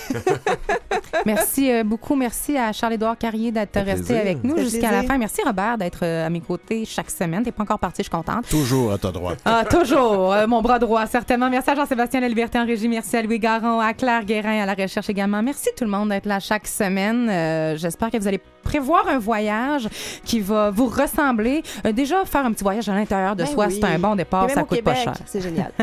[1.26, 2.16] Merci euh, beaucoup.
[2.16, 4.22] Merci à Charles-Édouard Carrier d'être resté plaisir.
[4.22, 5.18] avec nous jusqu'à la fin.
[5.18, 7.44] Merci Robert d'être euh, à mes côtés chaque semaine.
[7.44, 8.48] T'es pas encore parti, je suis contente.
[8.50, 9.40] Toujours à ta droite.
[9.46, 11.50] Ah, toujours, euh, mon bras droit, certainement.
[11.50, 12.88] Merci à Jean-Sébastien La Liberté en régie.
[12.88, 15.42] Merci à Louis Garon, à Claire Guérin à la recherche également.
[15.42, 17.30] Merci tout le monde d'être là chaque semaine.
[17.30, 19.88] Euh, J'espère que vous allez prévoir un voyage
[20.26, 21.64] qui va vous ressembler.
[21.86, 23.80] Euh, déjà, faire un petit voyage à l'intérieur de Ben soi, oui.
[23.80, 25.14] c'est un bon départ, ça coûte pas cher.
[25.26, 25.72] c'est génial.